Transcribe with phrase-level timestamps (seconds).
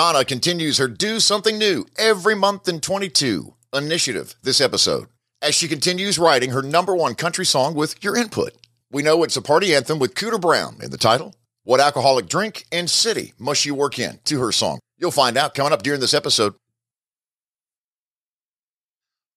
[0.00, 5.08] Donna continues her Do Something New every month in 22 initiative this episode
[5.42, 8.52] as she continues writing her number one country song with your input.
[8.90, 11.34] We know it's a party anthem with Cooter Brown in the title.
[11.64, 14.78] What alcoholic drink and city must you work in to her song?
[14.96, 16.54] You'll find out coming up during this episode.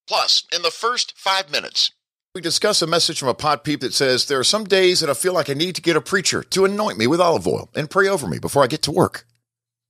[0.08, 1.92] Plus, in the first five minutes,
[2.34, 5.10] we discuss a message from a pod peep that says, There are some days that
[5.10, 7.70] I feel like I need to get a preacher to anoint me with olive oil
[7.76, 9.26] and pray over me before I get to work.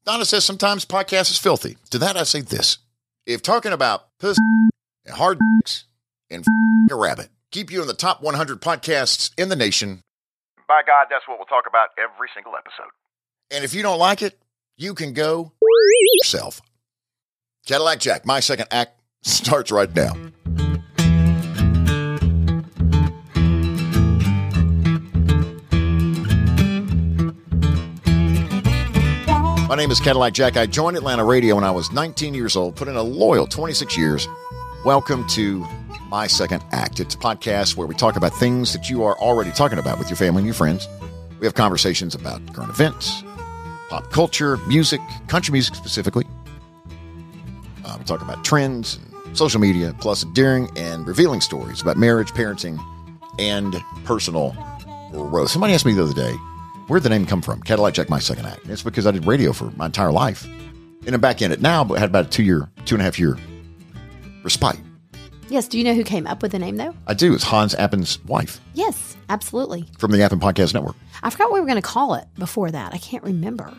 [0.05, 1.77] Donna says sometimes podcast is filthy.
[1.91, 2.79] To that, I say this.
[3.25, 4.41] If talking about pussy
[5.05, 5.85] and hard dicks
[6.29, 6.43] and
[6.91, 10.01] a rabbit keep you in the top 100 podcasts in the nation,
[10.67, 12.91] by God, that's what we'll talk about every single episode.
[13.51, 14.37] And if you don't like it,
[14.75, 15.53] you can go
[16.21, 16.61] yourself.
[17.65, 20.13] Cadillac Jack, my second act, starts right now.
[29.73, 30.55] My name is Cadillac Jack.
[30.55, 33.97] I joined Atlanta Radio when I was 19 years old, put in a loyal 26
[33.97, 34.27] years.
[34.85, 35.65] Welcome to
[36.09, 36.99] My Second Act.
[36.99, 40.11] It's a podcast where we talk about things that you are already talking about with
[40.11, 40.87] your family and your friends.
[41.39, 43.23] We have conversations about current events,
[43.89, 46.27] pop culture, music, country music specifically.
[47.83, 52.29] Uh, we talk about trends, and social media, plus endearing and revealing stories about marriage,
[52.33, 52.77] parenting,
[53.39, 54.55] and personal
[55.11, 55.49] growth.
[55.49, 56.35] Somebody asked me the other day,
[56.87, 57.61] where'd the name come from?
[57.61, 58.63] Cadillac Jack, my second act.
[58.63, 60.45] And it's because I did radio for my entire life.
[61.05, 63.05] And I'm back in it now, but had about a two year, two and a
[63.05, 63.37] half year
[64.43, 64.79] respite.
[65.49, 65.67] Yes.
[65.67, 66.95] Do you know who came up with the name though?
[67.07, 67.33] I do.
[67.33, 69.85] It's Hans Appen's wife Yes, absolutely.
[69.97, 70.95] from the Appen Podcast Network.
[71.21, 72.93] I forgot what we were going to call it before that.
[72.93, 73.71] I can't remember.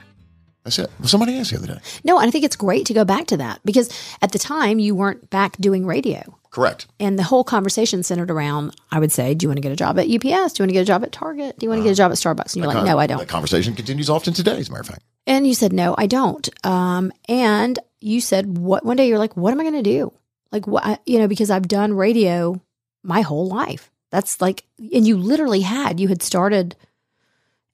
[0.64, 0.90] That's it.
[0.98, 1.78] Well, somebody asked the other day.
[2.04, 3.90] No, and I think it's great to go back to that because
[4.22, 6.38] at the time you weren't back doing radio.
[6.54, 6.86] Correct.
[7.00, 9.76] And the whole conversation centered around, I would say, do you want to get a
[9.76, 10.20] job at UPS?
[10.20, 11.58] Do you want to get a job at Target?
[11.58, 12.54] Do you want to get a job at Starbucks?
[12.54, 13.18] And you're like, no, I don't.
[13.18, 15.02] The conversation continues often today, as a matter of fact.
[15.26, 16.48] And you said, no, I don't.
[16.64, 20.12] Um, and you said, what, one day you're like, what am I going to do?
[20.52, 22.62] Like, what, I- you know, because I've done radio
[23.02, 23.90] my whole life.
[24.12, 26.76] That's like, and you literally had, you had started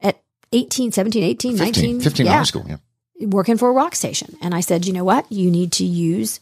[0.01, 2.01] at 18, 17, 18, 15, 19.
[2.01, 2.65] 15 yeah, high school.
[2.67, 3.27] Yeah.
[3.27, 4.39] working for a rock station.
[4.41, 5.31] And I said, you know what?
[5.31, 6.41] You need to use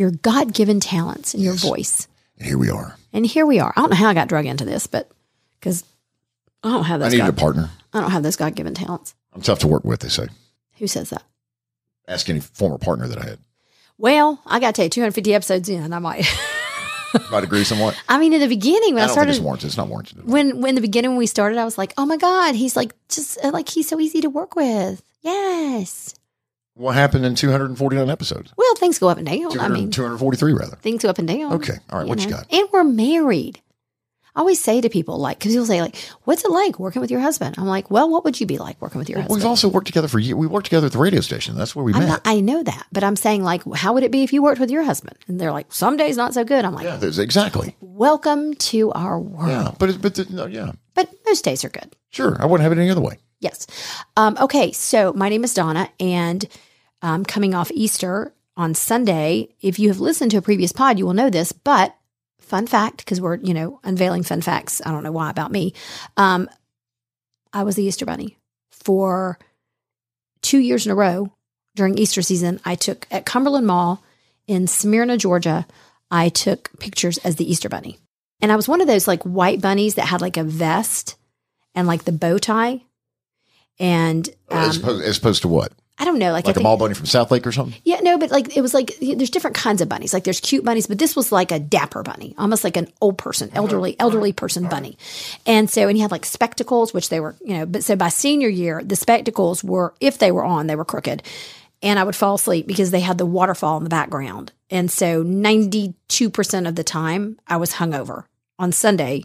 [0.00, 2.08] your God given talents and your voice.
[2.38, 2.96] And here we are.
[3.12, 3.72] And here we are.
[3.76, 5.10] I don't know how I got drug into this, but
[5.60, 5.84] because
[6.64, 7.06] I don't have that.
[7.06, 7.70] I those needed a partner.
[7.92, 9.14] I don't have those God given talents.
[9.34, 10.28] I'm tough to work with, they say.
[10.78, 11.22] Who says that?
[12.08, 13.38] Ask any former partner that I had.
[13.98, 16.26] Well, I got to tell you, 250 episodes in, I might.
[17.30, 18.00] Might agree somewhat.
[18.08, 19.66] I mean, in the beginning when I I, think it's started, warranted.
[19.66, 20.24] It's not warranted.
[20.24, 22.94] when when the beginning when we started, I was like, oh my god, he's like
[23.08, 25.02] just uh, like he's so easy to work with.
[25.20, 26.14] Yes.
[26.80, 28.54] What happened in 249 episodes?
[28.56, 29.60] Well, things go up and down.
[29.60, 30.76] I mean, 243, rather.
[30.76, 31.52] things go up and down.
[31.52, 31.74] Okay.
[31.90, 32.08] All right.
[32.08, 32.46] What you got?
[32.50, 33.60] And we're married.
[34.34, 37.10] I always say to people, like, because people say, like, what's it like working with
[37.10, 37.56] your husband?
[37.58, 39.40] I'm like, well, what would you be like working with your Well, husband?
[39.42, 40.36] we've also worked together for years.
[40.36, 41.54] We worked together at the radio station.
[41.54, 42.08] That's where we I'm met.
[42.08, 44.60] not, I know that, but I'm saying, like, how would it be if you worked
[44.60, 45.18] with your husband?
[45.28, 46.64] And they're like, some days not so good.
[46.64, 47.76] I'm like, yeah, there's, exactly.
[47.82, 49.48] welcome to our world.
[49.50, 49.72] Yeah.
[49.78, 51.94] But, but the, no, yeah, But most days are good.
[52.08, 52.40] sure.
[52.40, 53.18] I wouldn't have it any other way.
[53.40, 53.66] Yes.
[54.16, 54.70] Um, okay.
[54.72, 56.46] So my name is Donna, and
[57.02, 61.06] um, coming off Easter on Sunday, if you have listened to a previous pod, you
[61.06, 61.52] will know this.
[61.52, 61.94] But
[62.38, 64.82] fun fact, because we're you know unveiling fun facts.
[64.84, 65.72] I don't know why about me.
[66.16, 66.48] Um,
[67.52, 68.36] I was the Easter Bunny
[68.70, 69.38] for
[70.42, 71.32] two years in a row
[71.74, 72.60] during Easter season.
[72.64, 74.02] I took at Cumberland Mall
[74.46, 75.66] in Smyrna, Georgia.
[76.10, 77.98] I took pictures as the Easter Bunny,
[78.40, 81.16] and I was one of those like white bunnies that had like a vest
[81.74, 82.82] and like the bow tie.
[83.78, 85.72] And as, um, opposed, as opposed to what?
[86.00, 87.78] I don't know, like, Like I a think, mall bunny from Southlake or something?
[87.84, 90.12] yeah, no, but like it was like there's different kinds of bunnies.
[90.14, 93.18] Like there's cute bunnies, but this was like a dapper bunny, almost like an old
[93.18, 94.96] person, oh, elderly, elderly person bunny.
[95.46, 98.08] And so, and he had like spectacles, which they were, you know, but so by
[98.08, 101.22] senior year, the spectacles were, if they were on, they were crooked.
[101.82, 104.52] And I would fall asleep because they had the waterfall in the background.
[104.70, 108.24] And so 92% of the time I was hungover
[108.58, 109.24] on Sunday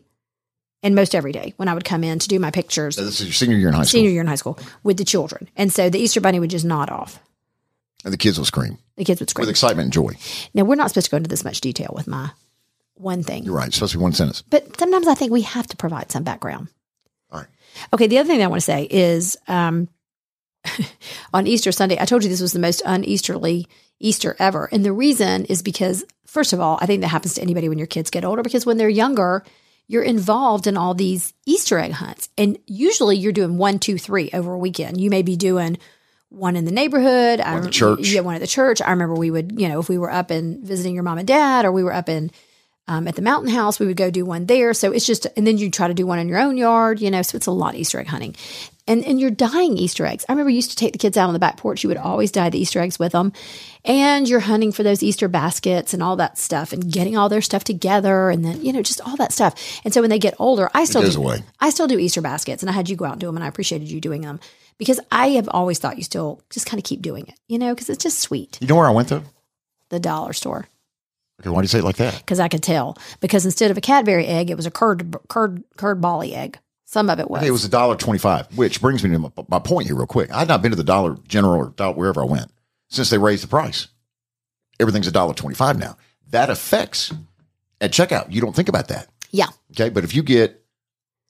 [0.86, 3.20] and most every day when I would come in to do my pictures So This
[3.20, 3.98] is your senior year in high school.
[4.00, 5.50] senior year in high school with the children.
[5.58, 7.20] And so the Easter bunny would just nod off.
[8.06, 10.12] And the kids will scream The kids would scream with excitement and joy.
[10.54, 12.30] Now, we're not supposed to go into this much detail with my
[12.94, 13.68] one thing, You're right.
[13.68, 14.44] It's supposed to be one sentence.
[14.50, 16.70] but sometimes I think we have to provide some background.
[17.32, 17.50] All right.
[17.94, 19.90] Okay, the other thing that I want to say is um,
[21.34, 23.68] on Easter Sunday, I told you this was the most uneasterly
[24.00, 24.70] Easter ever.
[24.72, 27.78] And the reason is because, first of all, I think that happens to anybody when
[27.78, 29.44] your kids get older, because when they're younger,
[29.88, 32.30] you're involved in all these Easter egg hunts.
[32.38, 35.00] And usually you're doing one, two, three over a weekend.
[35.00, 35.78] You may be doing
[36.30, 38.10] one in the neighborhood, at the church.
[38.10, 38.82] Yeah, one at the church.
[38.82, 41.28] I remember we would, you know, if we were up and visiting your mom and
[41.28, 42.32] dad, or we were up in
[42.88, 43.80] um, at the mountain house.
[43.80, 44.74] We would go do one there.
[44.74, 47.12] So it's just, and then you try to do one in your own yard, you
[47.12, 48.36] know, so it's a lot of Easter egg hunting.
[48.88, 50.26] And, and you're dyeing Easter eggs.
[50.30, 51.84] I remember you used to take the kids out on the back porch.
[51.84, 53.34] You would always dye the Easter eggs with them.
[53.84, 57.42] And you're hunting for those Easter baskets and all that stuff and getting all their
[57.42, 59.82] stuff together and then, you know, just all that stuff.
[59.84, 61.44] And so when they get older, I still do, away.
[61.60, 63.44] I still do Easter baskets and I had you go out and do them and
[63.44, 64.40] I appreciated you doing them
[64.78, 67.74] because I have always thought you still just kind of keep doing it, you know,
[67.74, 68.60] because it's just sweet.
[68.62, 69.24] You know where I went though?
[69.90, 70.68] The dollar store
[71.42, 72.18] Okay, why do you say it like that?
[72.18, 75.64] because I could tell because instead of a Cadbury egg, it was a curd curd
[75.76, 76.60] curd bally egg.
[76.86, 77.40] Some of it was.
[77.40, 80.06] Okay, it was a dollar twenty-five, which brings me to my, my point here, real
[80.08, 80.32] quick.
[80.32, 82.52] I've not been to the Dollar General or dollar, wherever I went
[82.90, 83.88] since they raised the price.
[84.80, 85.98] Everything's a dollar twenty-five now.
[86.30, 87.12] That affects
[87.82, 88.32] at checkout.
[88.32, 89.90] You don't think about that, yeah, okay?
[89.90, 90.64] But if you get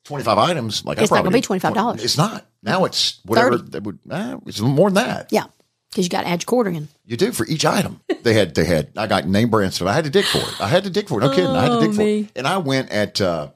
[0.03, 1.67] twenty-five items, like I It's not probably gonna be
[1.99, 2.03] $25.
[2.03, 2.85] It's not now.
[2.85, 3.57] It's whatever.
[3.57, 3.69] 30.
[3.71, 5.31] That would eh, it's more than that.
[5.31, 5.45] yeah,
[5.91, 6.87] because you got to add your quarter in.
[7.05, 8.01] You do for each item.
[8.23, 9.87] They had they had I got name brand stuff.
[9.87, 10.59] I had to dig for it.
[10.59, 11.23] I had to dig for it.
[11.23, 11.47] No kidding.
[11.47, 12.19] I had to dig for Oh, me.
[12.21, 12.31] it.
[12.35, 13.51] And I went at uh,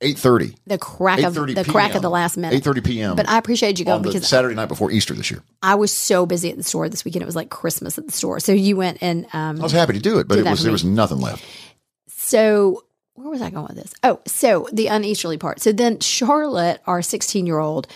[0.00, 0.54] eight thirty.
[0.66, 2.56] The crack of 8:30 the crack of the last minute.
[2.56, 3.16] Eight thirty p.m.
[3.16, 5.42] But I appreciate you going because Saturday night before Easter this year.
[5.62, 7.22] I was so busy at the store this weekend.
[7.22, 8.40] It was like Christmas at the store.
[8.40, 10.72] So you went and um, I was happy to do it, but it was there
[10.72, 11.44] was nothing left.
[12.08, 12.84] So
[13.14, 13.94] where was I going with this?
[14.04, 15.60] Oh, so the uneasterly part.
[15.60, 17.88] So then Charlotte, our 16 year old,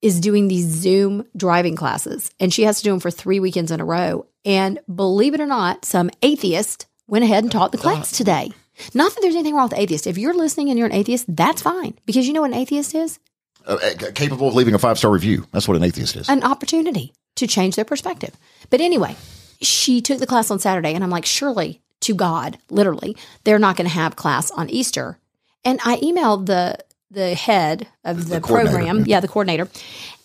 [0.00, 3.70] is doing these Zoom driving classes, and she has to do them for three weekends
[3.70, 4.26] in a row.
[4.44, 8.52] And believe it or not, some atheist went ahead and taught the class today.
[8.94, 10.06] Not that there's anything wrong with atheists.
[10.06, 12.94] If you're listening and you're an atheist, that's fine because you know what an atheist
[12.94, 13.18] is?
[13.66, 15.46] Uh, uh, capable of leaving a five star review.
[15.52, 16.28] That's what an atheist is.
[16.28, 18.34] an opportunity to change their perspective.
[18.70, 19.16] But anyway,
[19.60, 23.76] she took the class on Saturday, and I'm like, surely to God, literally, they're not
[23.76, 25.18] going to have class on Easter.
[25.64, 26.78] And I emailed the
[27.10, 29.04] the head of the, The program, yeah.
[29.06, 29.68] yeah, the coordinator,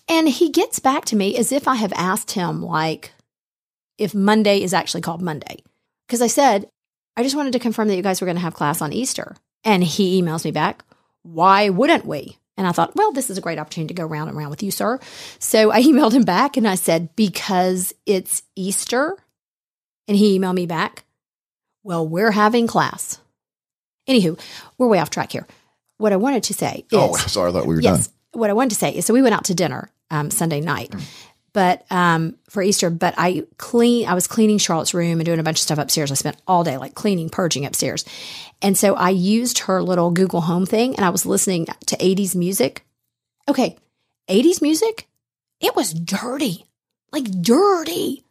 [0.07, 3.11] and he gets back to me as if I have asked him like
[3.97, 5.57] if Monday is actually called Monday.
[6.07, 6.69] Because I said,
[7.17, 9.35] I just wanted to confirm that you guys were going to have class on Easter.
[9.63, 10.83] And he emails me back,
[11.23, 12.37] why wouldn't we?
[12.57, 14.63] And I thought, well, this is a great opportunity to go round and round with
[14.63, 14.99] you, sir.
[15.39, 19.17] So I emailed him back and I said, because it's Easter.
[20.07, 21.03] And he emailed me back,
[21.83, 23.19] well, we're having class.
[24.07, 24.39] Anywho,
[24.77, 25.47] we're way off track here.
[25.97, 28.39] What I wanted to say is, oh, sorry, I thought we were yes, done.
[28.39, 30.93] what I wanted to say is, so we went out to dinner um, Sunday night,
[31.55, 32.89] but um, for Easter.
[32.91, 36.11] But I clean, I was cleaning Charlotte's room and doing a bunch of stuff upstairs.
[36.11, 38.03] I spent all day like cleaning, purging upstairs,
[38.61, 42.35] and so I used her little Google Home thing, and I was listening to '80s
[42.35, 42.85] music.
[43.47, 43.77] Okay,
[44.29, 45.07] '80s music,
[45.61, 46.65] it was dirty,
[47.11, 48.23] like dirty.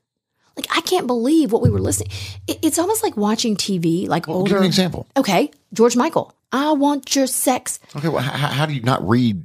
[0.57, 2.11] Like I can't believe what we were listening.
[2.47, 4.59] It, it's almost like watching TV, like Well, give older.
[4.59, 5.07] an example.
[5.17, 6.33] Okay, George Michael.
[6.53, 7.81] I want your sex.
[7.97, 9.45] Okay, well, how, how do you not read?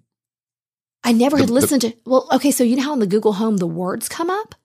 [1.04, 1.94] I never The- had the- listened to.
[2.06, 4.56] Well, okay, so you know how in the Google Home the words come up?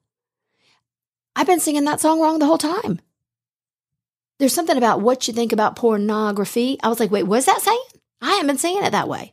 [1.36, 3.00] I've been singing that song wrong the whole time.
[4.38, 6.78] There's something about what you think about pornography.
[6.82, 7.82] I was like, wait, what's that saying?
[8.20, 9.32] I haven't been saying it that way.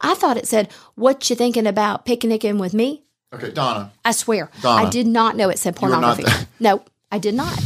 [0.00, 3.04] I thought it said, what you thinking about picnicking with me?
[3.32, 3.92] Okay, Donna.
[4.04, 4.50] I swear.
[4.62, 6.46] Donna, I did not know it said you are not pornography.
[6.60, 7.58] no, I did not.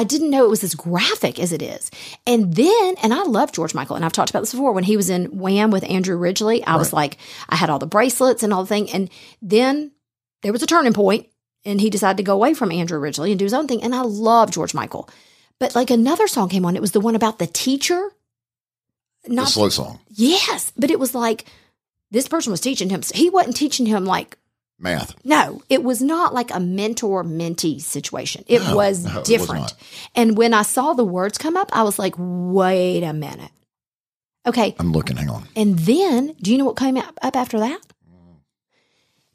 [0.00, 1.90] I didn't know it was as graphic as it is.
[2.26, 4.72] And then, and I love George Michael, and I've talked about this before.
[4.72, 7.18] When he was in Wham with Andrew Ridgeley, I was like,
[7.50, 8.90] I had all the bracelets and all the thing.
[8.92, 9.10] And
[9.42, 9.90] then
[10.40, 11.26] there was a turning point,
[11.66, 13.82] and he decided to go away from Andrew Ridgeley and do his own thing.
[13.82, 15.06] And I love George Michael.
[15.58, 18.08] But like another song came on, it was the one about the teacher.
[19.24, 21.44] The Not slow song, yes, but it was like
[22.10, 23.02] this person was teaching him.
[23.14, 24.38] He wasn't teaching him like
[24.80, 25.14] math.
[25.24, 28.44] no, it was not like a mentor mentee situation.
[28.48, 29.74] It No, was no, it was different.
[30.14, 33.50] and when I saw the words come up, I was like, wait a minute.
[34.46, 34.74] Okay.
[34.78, 35.16] I'm looking.
[35.16, 35.46] Hang on.
[35.54, 37.78] And then, do you know what came up, up after that?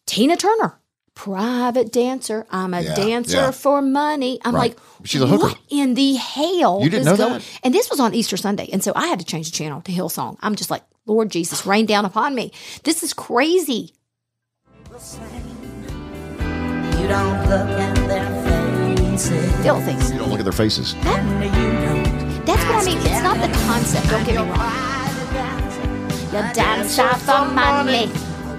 [0.06, 0.80] Tina Turner,
[1.16, 2.46] private dancer.
[2.50, 3.52] I'm a Yeah, dancer yeah.
[3.52, 4.40] for money.
[4.44, 4.72] I'm Right.
[4.75, 5.44] like, She's a hooker.
[5.48, 6.80] What in the hell?
[6.84, 7.44] You didn't is know going-" that?
[7.64, 9.92] And this was on Easter Sunday, and so I had to change the channel to
[9.92, 10.38] Hillsong.
[10.42, 12.52] I'm just like, Lord Jesus, rain down upon me.
[12.84, 13.94] This is crazy.
[14.96, 15.02] You
[17.10, 19.62] don't look at their faces.
[19.62, 20.14] Filthy.
[20.14, 20.96] You don't look at their faces.
[21.04, 22.98] And That's what I mean.
[23.00, 24.10] It's not the concept.
[24.10, 24.72] Don't get me wrong.
[26.32, 28.06] You dance out for money.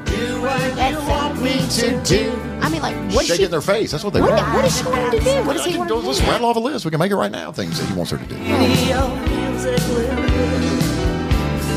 [0.05, 2.31] do what That's what we to do.
[2.61, 3.93] I mean, like, what Shake she, in their face.
[3.93, 4.55] That's what they what, want.
[4.55, 5.43] what does she want to do?
[5.47, 6.85] What does he want him to Let's rattle off a list.
[6.85, 7.51] We can make it right now.
[7.51, 8.37] Things that he wants her to do.
[8.37, 10.13] Your music will do.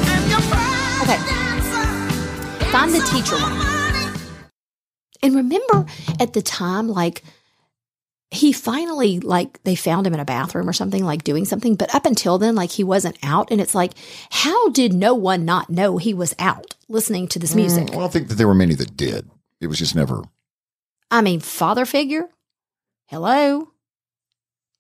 [0.04, 2.72] And your private Okay.
[2.72, 3.69] Find the teacher one.
[5.22, 5.86] And remember
[6.20, 7.24] at the time, like,
[8.32, 11.76] he finally, like, they found him in a bathroom or something, like doing something.
[11.76, 13.52] But up until then, like, he wasn't out.
[13.52, 13.94] And it's like,
[14.30, 17.90] how did no one not know he was out listening to this mm, music?
[17.92, 19.30] Well, I think that there were many that did.
[19.60, 20.24] It was just never.
[21.12, 22.30] I mean, father figure?
[23.08, 23.70] Hello?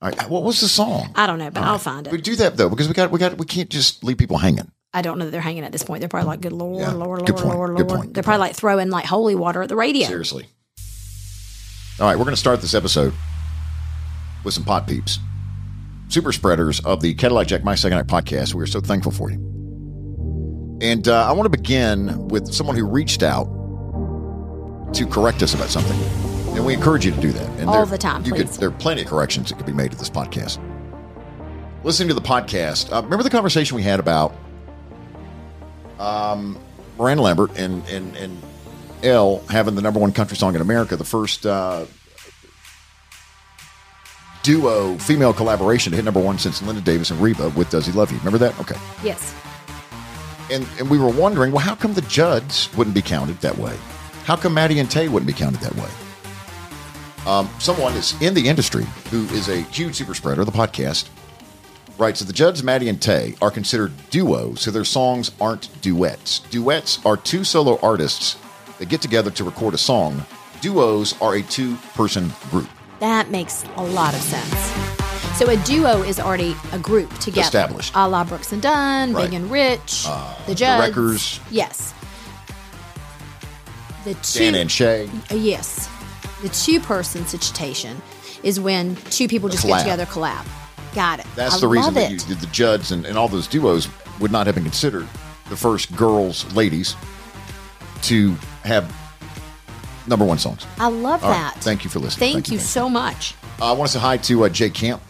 [0.01, 1.12] All right, what was the song?
[1.15, 2.13] I don't know, but I'll find it.
[2.13, 4.72] We do that though because we got we got we can't just leave people hanging.
[4.93, 6.00] I don't know that they're hanging at this point.
[6.00, 7.89] They're probably like, good Lord, Yeah, Lord, good Lord, point, Lord, good Lord.
[7.89, 10.08] point, They're good probably like throwing like holy water at the radio.
[10.08, 10.48] Seriously.
[12.00, 13.13] All right, we're going to start this episode
[14.43, 15.19] with some pod peeps,
[16.08, 18.53] super spreaders of the Cadillac Jack My Second Act podcast.
[18.55, 19.38] We are so thankful for you.
[20.81, 23.46] And uh, I want to begin with someone who reached out
[24.93, 26.00] to correct us about something.
[26.55, 27.48] And we encourage you to do that.
[27.60, 29.74] And All there- the time, you could, there are plenty of corrections that could be
[29.74, 30.58] made to this podcast.
[31.84, 34.34] Listening to the podcast, uh, remember the conversation we had about
[35.99, 36.57] um,
[36.97, 38.41] Miranda Lambert and, and, and
[39.03, 41.85] L having the number one country song in America, the first uh,
[44.43, 47.91] duo female collaboration to hit number one since Linda Davis and Reba with Does He
[47.91, 48.17] Love You?
[48.19, 48.59] Remember that?
[48.59, 48.75] Okay.
[49.03, 49.35] Yes.
[50.51, 53.75] And, and we were wondering, well, how come the Judds wouldn't be counted that way?
[54.23, 55.89] How come Maddie and Tay wouldn't be counted that way?
[57.27, 61.09] Um, someone is in the industry who is a huge super spreader of the podcast
[61.99, 66.39] writes that the Judds, Maddie and Tay, are considered duos, so their songs aren't duets.
[66.49, 68.37] Duets are two solo artists
[68.79, 70.25] that get together to record a song.
[70.61, 72.69] Duos are a two person group.
[72.99, 75.37] That makes a lot of sense.
[75.37, 77.41] So a duo is already a group together.
[77.45, 77.93] Established.
[77.95, 79.21] A la Brooks and Dunn, Right.
[79.23, 80.87] Uh, Big and Rich, the the Judds.
[80.87, 81.39] Wreckers.
[81.51, 81.93] Yes.
[84.05, 85.09] The two, Dan and Shay.
[85.31, 85.89] Uh, Yes.
[86.41, 88.01] The two person situation
[88.43, 89.69] is when two people just collab.
[89.69, 90.45] get together, collab.
[90.93, 91.27] Got it.
[91.36, 93.88] That's I the reason that you, the Judds and, and all those duos
[94.19, 95.08] would not have been considered
[95.50, 96.96] the first girls, ladies,
[98.03, 98.93] to have
[100.08, 100.65] number one songs.
[100.77, 101.53] I love All right.
[101.53, 101.62] that.
[101.62, 102.34] Thank you for listening.
[102.34, 103.36] Thank, you, thank so much.
[103.62, 105.01] Uh, I want to say hi to uh, Jay Camp.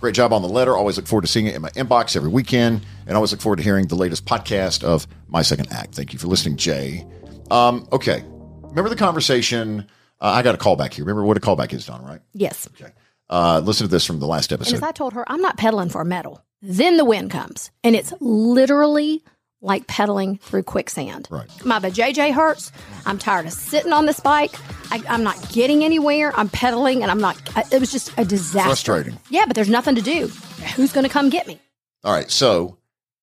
[0.00, 0.76] Great job on the letter.
[0.76, 2.84] Always look forward to seeing it in my inbox every weekend.
[3.06, 5.94] And always look forward to hearing the latest podcast of My Second Act.
[5.94, 7.06] Thank you for listening, Jay.
[7.50, 8.22] Um, okay.
[8.62, 9.86] Remember the conversation?
[10.20, 11.04] Uh, I got a call back here.
[11.04, 12.20] Remember what a callback is, Don, right?
[12.34, 12.68] Yes.
[12.68, 12.92] Okay.
[13.28, 14.76] Uh, listen to this from the last And episode.
[14.76, 17.70] if I told her I'm not pedaling for a medal, then the wind comes.
[17.82, 19.22] And it's literally
[19.60, 21.26] like pedaling through quicksand.
[21.30, 21.48] Right.
[21.64, 22.70] My JJ hurts.
[23.04, 24.52] I'm tired of sitting on this bike.
[24.92, 26.32] I, I'm not getting anywhere.
[26.36, 27.36] I'm pedaling and I'm not.
[27.56, 28.68] I- It was just a disaster.
[28.68, 29.18] Frustrating.
[29.30, 30.28] Yeah, but there's nothing to do.
[30.76, 31.58] Who's going to come get me?
[32.04, 32.30] All right.
[32.30, 32.78] So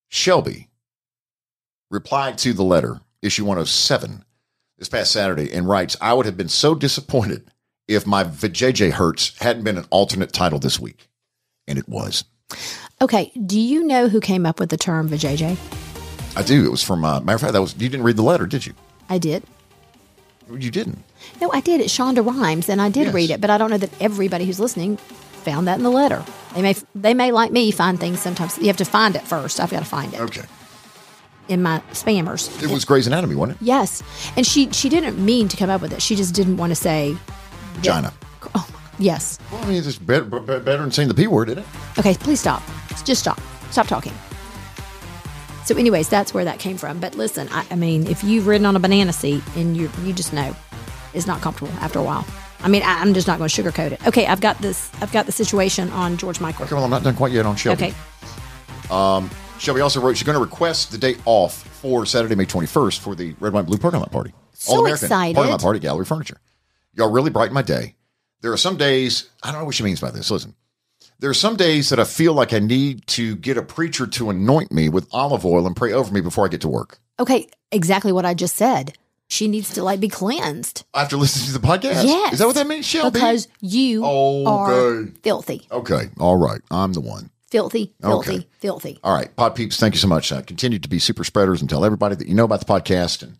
[0.09, 0.67] Shelby
[1.89, 4.25] replied to the letter, issue 107,
[4.77, 7.49] this past Saturday, and writes, I would have been so disappointed
[7.87, 11.07] if my VJJ Hurts hadn't been an alternate title this week.
[11.67, 12.23] And it was.
[13.01, 13.31] Okay.
[13.45, 15.57] Do you know who came up with the term VJJ?
[16.37, 16.65] I do.
[16.65, 18.65] It was from, uh, matter of fact, that was, you didn't read the letter, did
[18.65, 18.73] you?
[19.09, 19.43] I did.
[20.51, 20.99] You didn't.
[21.41, 21.79] No, I did.
[21.81, 23.13] It's Shonda Rhimes, and I did Yes.
[23.13, 26.23] read it, but I don't know that everybody who's listening found that in the letter.
[26.53, 28.57] They may, they may like me find things sometimes.
[28.57, 29.59] You have to find it first.
[29.59, 30.43] I've got to find it Okay.
[31.47, 32.61] in my spammers.
[32.63, 33.65] It was Grey's Anatomy, wasn't it?
[33.65, 34.03] Yes,
[34.35, 36.01] and she she didn't mean to come up with it.
[36.01, 37.15] She just didn't want to say
[37.81, 38.13] China.
[38.55, 38.67] Oh,
[38.99, 39.39] yes.
[39.51, 41.99] Well, I mean, it's better, better than saying the P word, isn't it?
[41.99, 42.61] Okay, please stop.
[43.03, 43.39] Just stop.
[43.71, 44.13] Stop talking.
[45.65, 46.99] So, anyways, that's where that came from.
[46.99, 50.11] But listen, I, I mean, if you've ridden on a banana seat and you you
[50.13, 50.55] just know
[51.13, 52.25] it's not comfortable after a while.
[52.61, 54.07] I mean, I, I'm just not going to sugarcoat it.
[54.07, 54.89] Okay, I've got this.
[55.01, 56.65] I've got the situation on George Michael.
[56.65, 57.85] Okay, well, I'm not done quite yet on Shelby.
[57.85, 57.93] Okay.
[58.89, 62.99] Um, Shelby also wrote she's going to request the day off for Saturday, May 21st
[62.99, 64.33] for the Red, White, Blue Parking Lot Party.
[64.53, 65.35] So All-American excited.
[65.35, 66.37] Parking Lot Party, Gallery Furniture.
[66.95, 67.95] Y'all really brighten my day.
[68.41, 70.29] There are some days, I don't know what she means by this.
[70.29, 70.53] Listen,
[71.19, 74.29] there are some days that I feel like I need to get a preacher to
[74.29, 76.99] anoint me with olive oil and pray over me before I get to work.
[77.19, 78.93] Okay, exactly what I just said.
[79.29, 80.83] She needs to like be cleansed.
[80.93, 82.03] After listening to the podcast?
[82.03, 82.33] Yes.
[82.33, 83.11] Is that what that means, Shelby?
[83.13, 85.11] Because you are Okay.
[85.23, 86.09] filthy, Okay.
[86.19, 86.61] All right.
[86.69, 87.29] I'm the one.
[87.49, 88.47] filthy, filthy, Okay.
[88.59, 88.99] filthy.
[89.03, 90.31] All right, pod peeps, thank you so much.
[90.31, 93.21] Uh, continue to be super spreaders and tell everybody that you know about the podcast
[93.23, 93.37] and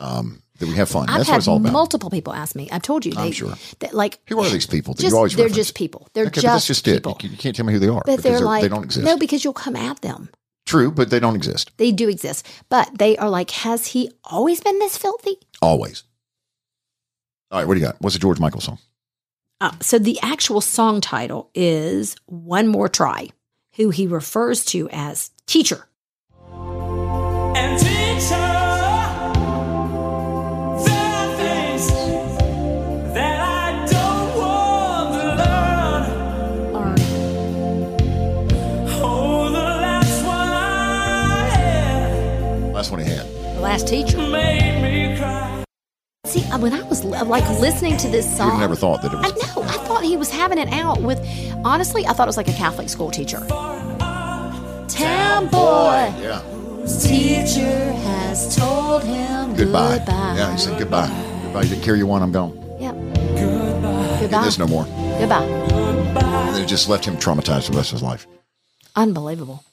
[0.00, 1.08] um, that we have fun.
[1.08, 1.72] I've That's what had it's all about.
[1.72, 2.68] multiple people ask me.
[2.70, 3.12] I've told you.
[3.12, 3.54] They, I'm sure.
[3.78, 5.56] That like Who are these people that just, you always They're reference?
[5.68, 6.08] just people.
[6.14, 7.12] They're Okay, just, that's just people.
[7.12, 7.22] it.
[7.24, 9.04] You, you can't tell me who they are But because they're like they don't exist.
[9.06, 10.28] no, because you'll come at them.
[10.66, 14.60] True, but they don't exist They do exist, but they are like, has he always
[14.60, 15.36] been this filthy?
[15.62, 16.02] always.
[17.50, 17.96] All right, what do you got?
[18.00, 18.78] What's a George Michael song?
[19.60, 23.30] Uh, so the actual song title is "One More Try,"
[23.76, 25.86] who he refers to as teacher.
[26.52, 27.78] And
[43.80, 43.88] had.
[43.88, 44.30] The last teacher.
[44.30, 44.82] made
[45.12, 45.64] me cry.
[46.26, 49.16] See, uh, when I was like listening to this song, You've never thought that it
[49.16, 49.32] was.
[49.32, 49.62] I know.
[49.68, 51.18] I thought he was having it out with.
[51.64, 53.38] Honestly, I thought it was like a Catholic school teacher.
[54.88, 56.42] Town boy, Yeah.
[57.02, 59.98] teacher has told him Goodbye.
[59.98, 60.34] goodbye.
[60.36, 61.08] Yeah, he said goodbye.
[61.44, 61.62] Goodbye.
[61.62, 62.22] You didn't carry your one.
[62.22, 62.52] I'm gone.
[62.80, 62.94] Yep.
[62.94, 64.06] Goodbye.
[64.08, 64.44] Get Goodbye.
[64.44, 64.84] this no more.
[65.18, 65.46] Goodbye.
[65.46, 66.20] Goodbye.
[66.46, 68.26] And then it just left him traumatized for the rest of his life.
[68.96, 69.64] Unbelievable.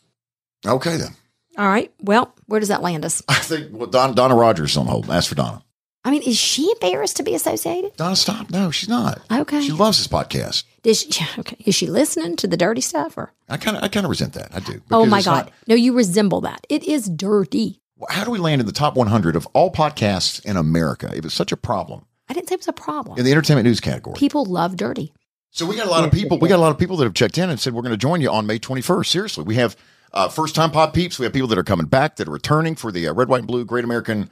[0.66, 1.16] Okay, then.
[1.58, 1.92] All right.
[2.02, 3.24] Well, where does that land us?
[3.28, 5.10] I think well, Don, Donna Rogers is on hold.
[5.10, 5.64] Ask for Donna.
[6.06, 7.96] I mean, is she embarrassed to be associated?
[7.98, 8.50] Donna, stop.
[8.50, 9.20] No, she's not.
[9.30, 9.62] Okay.
[9.62, 10.64] She loves this podcast.
[10.84, 11.58] Does she, okay.
[11.66, 13.34] Is she listening to the dirty stuff or?
[13.50, 14.54] I kind of, I kind of resent that.
[14.56, 14.82] I do.
[14.92, 15.46] Oh my God.
[15.46, 16.66] not- no, you resemble that.
[16.70, 17.82] It is dirty.
[18.10, 21.12] how do we land in the top 100 of all podcasts in America?
[21.14, 23.18] If it's such a problem I didn't say it was a problem.
[23.18, 24.16] in the entertainment news category.
[24.18, 25.14] People love dirty.
[25.52, 26.38] So we got a lot of people.
[26.38, 27.98] We got a lot of people that have checked in and said we're going to
[27.98, 29.06] join you on May 21st.
[29.08, 29.76] Seriously, we have
[30.18, 31.20] uh, first time pod peeps.
[31.20, 33.40] We have people that are coming back that are returning for the uh, Red, White,
[33.40, 34.30] and Blue Great American,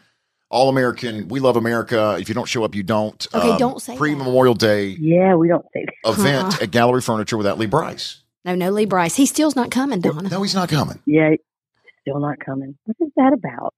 [0.49, 1.27] All American.
[1.27, 2.17] We love America.
[2.19, 3.25] If you don't show up, you don't.
[3.33, 4.15] Okay, don't say pre.
[4.15, 6.09] Memorial Day Yeah, we don't say that.
[6.11, 6.57] event Uh-uh.
[6.63, 8.21] at Gallery Furniture without Lee Brice.
[8.43, 9.15] No, no, Lee Brice.
[9.15, 10.29] He still's not coming, Donna.
[10.29, 10.99] No, he's not coming.
[11.05, 11.31] Yeah,
[12.01, 12.77] still not coming.
[12.85, 13.73] What is that about?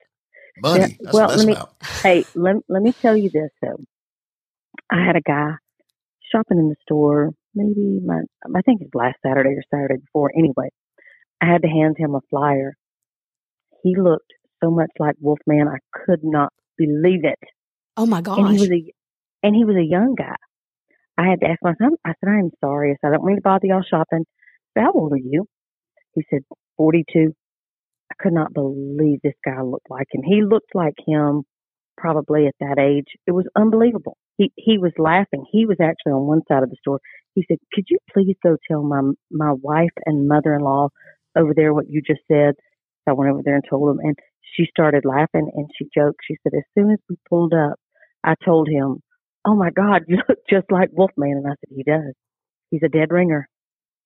[0.62, 0.80] Money.
[0.80, 1.74] Yeah, That's well, what that's let me- about.
[2.04, 3.78] Hey, let, let me tell you this though.
[4.92, 5.54] I had a guy
[6.32, 8.22] shopping in the store, maybe my
[8.56, 10.32] I think it was last Saturday or Saturday before.
[10.38, 10.70] Anyway,
[11.42, 12.76] I had to hand him a flyer.
[13.84, 14.32] He looked
[14.64, 17.40] so much like Wolfman, I could not believe it.
[17.96, 18.60] Oh my And he gosh.
[18.60, 18.94] was a
[19.44, 20.36] and he was a young guy.
[21.18, 21.96] I had to ask my son.
[22.06, 24.26] I said, "I am sorry." I said, "I don't mean to bother y'all shopping."
[24.74, 25.46] Said, How old are you?
[26.14, 26.42] He said,
[26.78, 27.34] "42."
[28.12, 30.24] I could not believe this guy looked like him.
[30.24, 31.44] He looked like him,
[31.98, 33.08] probably at that age.
[33.26, 34.18] It was unbelievable.
[34.38, 35.46] He he was laughing.
[35.52, 37.00] He was actually on one side of the store.
[37.34, 39.02] He said, "Could you please go tell my
[39.32, 40.90] my wife and mother-in-law
[41.38, 42.56] over there what you just said?"
[43.06, 44.18] So I went over there and told him, and
[44.56, 46.20] she started laughing and she joked.
[46.28, 47.80] She said, "As soon as we pulled up,
[48.24, 49.02] I told him."
[49.48, 51.42] oh my God, you look just like Wolfman.
[51.44, 52.14] And I said, he does.
[52.70, 53.48] He's a dead ringer.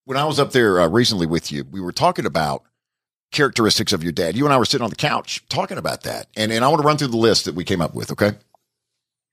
[0.06, 2.64] When I was up there uh, recently with you, we were talking about
[3.32, 4.36] characteristics of your dad.
[4.36, 6.28] You and I were sitting on the couch talking about that.
[6.36, 8.32] And, and I want to run through the list that we came up with, okay?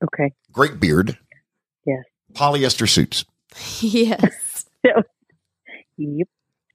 [0.05, 0.33] Okay.
[0.53, 1.19] Great beard.
[1.85, 2.05] Yes.
[2.33, 3.25] Polyester suits.
[3.81, 4.65] yes.
[6.01, 6.29] Yep.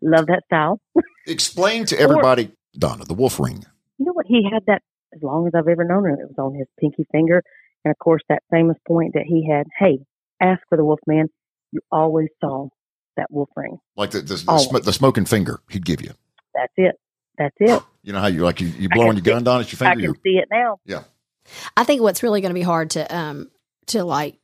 [0.03, 0.79] Love that style.
[1.25, 3.65] Explain to everybody, Donna, the wolf ring.
[3.97, 4.25] You know what?
[4.27, 4.81] He had that
[5.15, 6.19] as long as I've ever known him.
[6.19, 7.41] It was on his pinky finger.
[7.85, 9.99] And of course, that famous point that he had, hey,
[10.41, 11.27] ask for the wolf man.
[11.71, 12.69] You always saw
[13.17, 13.79] that wolf ring.
[13.95, 16.11] Like the, the, the, sm- the smoking finger he'd give you.
[16.53, 16.95] That's it.
[17.37, 17.81] That's it.
[18.03, 19.91] You know how you like you, you blowing your gun, Donna, it's your finger.
[19.91, 20.79] I finger, can you see it now.
[20.85, 21.03] Yeah.
[21.75, 23.49] I think what's really going to be hard to um
[23.87, 24.35] to like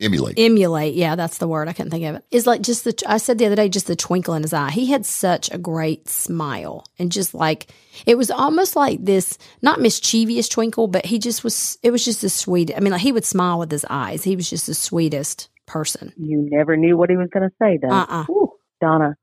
[0.00, 0.38] emulate.
[0.38, 0.94] emulate.
[0.94, 1.68] Yeah, that's the word.
[1.68, 2.24] I couldn't think of it.
[2.30, 3.02] Is like just the.
[3.06, 4.70] I said the other day, just the twinkle in his eye.
[4.70, 7.68] He had such a great smile, and just like
[8.06, 11.78] it was almost like this, not mischievous twinkle, but he just was.
[11.82, 12.72] It was just the sweet.
[12.76, 14.24] I mean, like he would smile with his eyes.
[14.24, 16.12] He was just the sweetest person.
[16.16, 17.90] You never knew what he was going to say, though.
[17.90, 18.24] Uh-uh.
[18.30, 19.16] Ooh, Donna,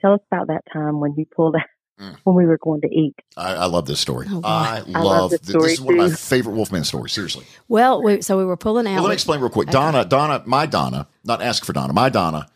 [0.00, 1.62] tell us about that time when you pulled out
[2.02, 2.16] Mm.
[2.24, 3.14] when we were going to eat.
[3.36, 4.26] I, I love this story.
[4.28, 4.48] Oh, boy.
[4.48, 5.50] I, I love, love this this.
[5.50, 7.44] story, This is one of my favorite Wolfman stories, seriously.
[7.68, 8.94] Well, we, so we were pulling out.
[8.94, 9.68] Well, let me explain real quick.
[9.68, 12.48] Donna, Donna, my Donna, not ask for Donna, my Donna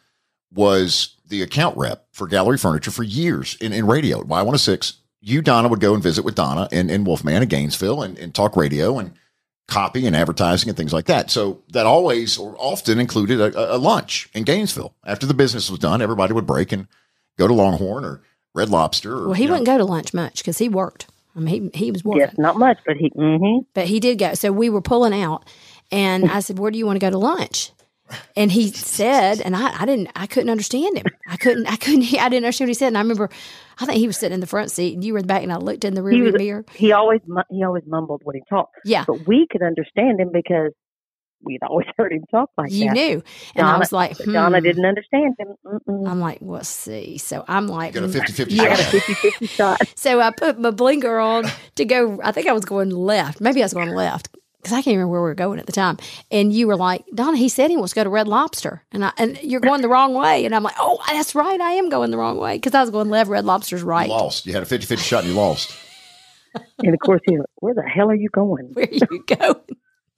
[0.53, 4.95] was the account rep for Gallery Furniture for years in, in radio at Y106.
[5.21, 8.35] You, Donna, would go and visit with Donna and, and Wolfman in Gainesville and, and
[8.35, 9.13] talk radio and
[9.69, 11.31] copy and advertising and things like that.
[11.31, 14.95] So that always or often included a, a lunch in Gainesville.
[15.05, 16.87] After the business was done, everybody would break and
[17.39, 18.23] go to Longhorn or
[18.57, 19.13] Red Lobster.
[19.13, 21.07] Or, well, he you know, wouldn't go to lunch much because he worked.
[21.37, 22.23] I mean, he he was working.
[22.23, 23.11] Yes, not much, but he.
[23.11, 23.67] Mm-hmm.
[23.75, 24.35] but he did go.
[24.35, 25.45] So we were pulling out,
[25.93, 27.73] and I said, "Where do you want to go to lunch?"
[28.37, 31.07] And he said, and I, I didn't, I couldn't understand him.
[31.29, 32.89] I couldn't, I couldn't, I didn't understand what he said.
[32.89, 33.29] And I remember,
[33.81, 35.43] I think he was sitting in the front seat, and you were in the back,
[35.43, 36.65] and I looked in the He rearview mirror.
[36.73, 40.73] He always he always mumbled when he talked, Yeah, but we could understand him because
[41.47, 42.95] we'd always heard him talk like you that.
[42.95, 43.23] knew,
[43.55, 44.65] and I was like, But Donna hmm.
[44.65, 45.55] didn't understand him.
[45.65, 46.09] Mm-mm.
[46.09, 47.17] I'm like, we'll see.
[47.19, 48.13] So I'm like, got a hmm.
[48.13, 48.63] 50 50 Yeah.
[48.65, 49.03] I got a shot.
[49.03, 49.83] 50-50 shot.
[49.95, 51.45] So I put my blinker on
[51.77, 52.21] to go.
[52.23, 53.41] I think I was going left.
[53.41, 54.29] Maybe I was going left
[54.67, 55.97] because I can't remember where we were going at the time.
[56.31, 59.05] And you were like, Donna, he said he wants to go to Red Lobster, and
[59.05, 60.45] I and you're going the wrong way.
[60.45, 62.91] And I'm like, oh, that's right, I am going the wrong way because I was
[62.91, 63.31] going left.
[63.31, 64.09] Red Lobster's You right.
[64.09, 64.45] lost.
[64.45, 65.77] You had a 50 50 shot and you lost.
[66.79, 69.61] And of course, he's like, "Where the hell are you going, Where are you go?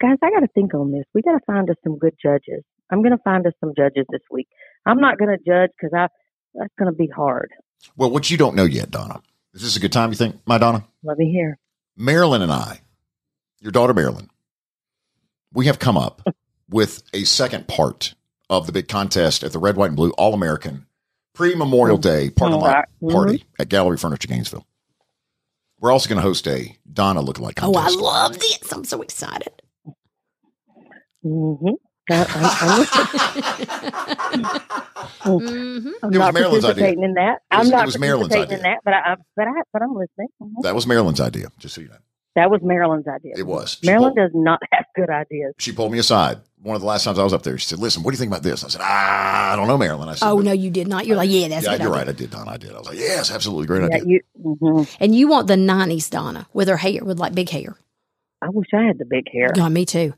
[0.01, 0.17] Guys?
[0.23, 1.05] I got to think on this.
[1.15, 2.63] We got to find us some good judges.
[2.91, 4.49] I'm going to find us some judges this week.
[4.87, 6.09] I'm not going to judge because I
[6.55, 7.51] that's going to be hard.
[7.97, 9.21] Well, what you don't know yet, Donna,
[9.55, 10.85] is this a good time, you think, my Donna?
[11.03, 11.59] Let me hear.
[11.97, 12.81] Marilyn and I,
[13.61, 14.31] your daughter Marilyn,
[15.53, 16.23] we have come up
[16.71, 18.15] with a second part
[18.51, 20.87] of the big contest at the Red, White, and Blue All American
[21.35, 23.13] pre Memorial Day parking lot Mhm.
[23.13, 24.67] party at Gallery Furniture Gainesville.
[25.81, 27.97] We're also going to host a Donna lookalike contest.
[28.01, 28.73] Oh, I love this!
[28.73, 29.53] I'm so excited.
[31.29, 31.75] Mm-hmm.
[32.11, 32.15] I,
[35.25, 36.49] I'm, hmm I'm It was not idea.
[36.49, 37.43] participating in that.
[37.53, 39.83] It was- I'm not it was Marilyn's participating in that, but I, but I, but
[39.83, 40.29] I'm listening.
[40.43, 40.63] Mhm.
[40.63, 41.97] That was Marilyn's idea, just so you know.
[42.35, 43.35] That was Marilyn's idea.
[43.37, 43.79] It was.
[43.81, 45.55] She Marilyn pulled, does not have good ideas.
[45.59, 46.39] she pulled me aside.
[46.63, 48.19] One of the last times I was up there, she said, "Listen, what do you
[48.19, 50.71] think about this?" I said, "Ah, I don't know, Marilyn." I said, Oh no, you
[50.71, 51.07] did not.
[51.07, 51.83] You're like, yeah, that's yeah, good.
[51.83, 51.99] you're idea.
[51.99, 52.09] right.
[52.09, 52.51] I did, Donna.
[52.53, 52.73] I did.
[52.75, 54.21] I was like, yes, absolutely, great Yeah, idea." you.
[54.59, 57.77] hmm And you want the '90s Donna with her hair, with like big hair.
[58.41, 59.53] I wish I had the big hair.
[59.57, 60.15] Yeah, me too.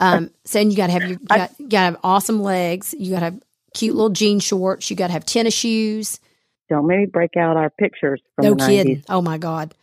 [0.00, 2.94] Um, so and you got to have your, you got to have awesome legs.
[2.98, 3.42] You got to have
[3.74, 4.90] cute little jean shorts.
[4.90, 6.20] You got to have tennis shoes.
[6.68, 8.96] Don't make me break out our pictures from No the kidding.
[8.98, 9.04] 90s.
[9.08, 9.74] Oh my God.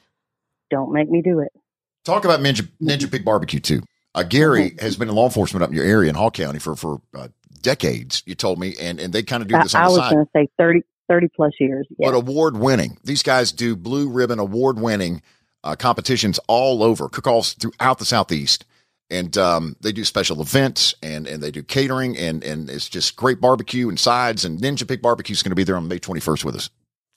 [0.70, 1.52] Don't make me do it.
[2.04, 3.82] Talk about Ninja, Ninja Pig Barbecue too.
[4.16, 6.76] Uh, Gary has been in law enforcement up in your area in Hall County for
[6.76, 7.28] for uh,
[7.62, 8.24] decades.
[8.26, 10.12] You told me, and and they kind of do I, this on I the was
[10.12, 11.88] going to say 30, 30 plus years.
[11.98, 12.10] Yeah.
[12.10, 12.98] but award winning.
[13.04, 15.22] These guys do blue ribbon award winning
[15.64, 18.66] uh, competitions all over, cook offs throughout the southeast,
[19.12, 23.16] and um, they do special events and and they do catering and and it's just
[23.16, 24.46] great barbecue and sides.
[24.46, 26.70] And Ninja Pig Barbecue is going to be there on May twenty first with us.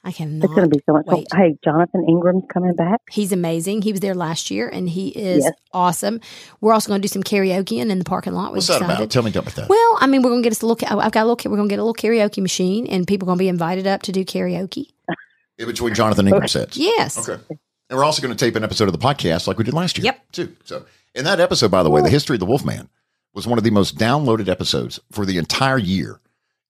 [0.06, 0.44] I cannot.
[0.44, 1.24] it's going to be so much fun.
[1.34, 3.00] Hey, Jonathan Ingram's coming back.
[3.10, 3.80] He's amazing.
[3.80, 5.54] He was there last year, and he is Yes.
[5.72, 6.20] awesome.
[6.60, 8.52] We're also going to do some karaoke in the parking lot.
[8.52, 9.10] We've What's that about?
[9.10, 9.70] Tell me about that.
[9.70, 11.00] Well, I mean, we're going to get us a little.
[11.00, 11.50] I've got a little.
[11.50, 13.86] We're going to get a little karaoke machine, and people are going to be invited
[13.86, 14.88] up to do karaoke.
[15.58, 16.76] In between Jonathan Ingram sets.
[16.76, 17.26] Yes.
[17.26, 17.42] Okay.
[17.88, 19.96] And we're also going to tape an episode of the podcast like we did last
[19.96, 20.04] year.
[20.04, 20.32] Yep.
[20.32, 20.56] Too.
[20.64, 22.88] So, in that episode, by the way, the history of the Wolfman
[23.32, 26.20] was one of the most downloaded episodes for the entire year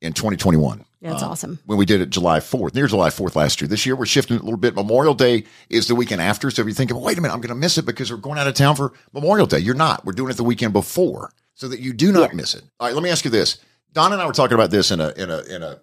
[0.00, 0.84] in 2021.
[1.02, 1.58] That's Uh, awesome.
[1.66, 3.68] When we did it July 4th, near July 4th last year.
[3.68, 4.74] This year, we're shifting it a little bit.
[4.74, 6.50] Memorial Day is the weekend after.
[6.50, 8.38] So if you're thinking, wait a minute, I'm going to miss it because we're going
[8.38, 10.04] out of town for Memorial Day, you're not.
[10.06, 12.62] We're doing it the weekend before so that you do not miss it.
[12.80, 13.58] All right, let me ask you this.
[13.92, 15.76] Don and I were talking about this in a, in a, in a, uh,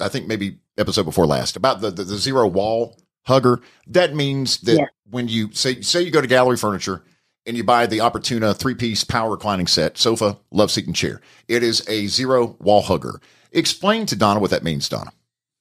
[0.00, 3.60] I think maybe episode before last about the, the, the zero wall hugger.
[3.86, 4.84] That means that Yeah.
[5.08, 7.02] when you say, say you go to gallery furniture
[7.46, 11.20] and you buy the Opportuna three piece power reclining set, sofa, love seat, and chair,
[11.48, 13.20] it is a zero wall hugger.
[13.52, 15.12] Explain to Donna what that means, Donna.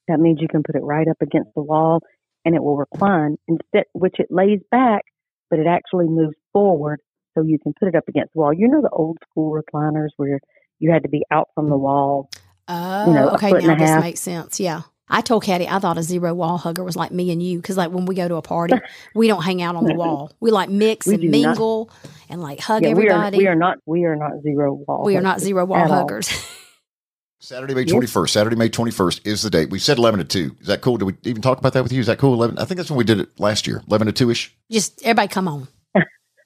[0.07, 2.01] That means you can put it right up against the wall
[2.45, 5.03] and it will recline instead, which it lays back,
[5.49, 6.99] but it actually moves forward
[7.35, 8.53] so you can put it up against the wall.
[8.53, 10.39] You know the old school recliners where
[10.79, 12.29] you had to be out from the wall.
[12.67, 13.51] Oh, you know, oh, okay.
[13.51, 14.03] Now this half.
[14.03, 14.59] makes sense.
[14.59, 14.81] Yeah.
[15.13, 17.77] I told Caddy I thought a zero wall hugger was like me and you because
[17.77, 18.75] like when we go to a party,
[19.15, 20.31] we don't hang out on the wall.
[20.39, 21.31] We like mix We and do not.
[21.49, 21.91] mingle
[22.29, 23.37] and like hug Yeah, we are, everybody.
[23.37, 25.03] we are not we are not zero wall.
[25.05, 26.29] We are not zero wall huggers.
[27.39, 27.91] Saturday, May Yes.
[27.91, 28.29] 21st.
[28.29, 29.69] Saturday, May 21st is the date.
[29.69, 30.55] We said 11 to 2.
[30.61, 30.95] Is that cool?
[30.95, 31.99] Did we even talk about that with you?
[31.99, 32.33] Is that cool?
[32.33, 32.57] 11?
[32.57, 33.83] I think that's when we did it last year.
[33.89, 34.55] 11 to 2 ish.
[34.71, 35.67] Just everybody come on.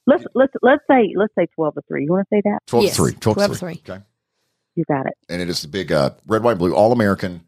[0.08, 2.06] Let's let's let's say let's say twelve to three.
[2.06, 2.60] You want to say that?
[2.68, 3.12] 12 Yes, to 3.
[3.14, 3.76] 12, 12 to to 3.
[3.76, 3.94] 3.
[3.96, 4.04] Okay.
[4.76, 5.14] You got it.
[5.30, 7.42] And it is the big uh, red, white, blue, all American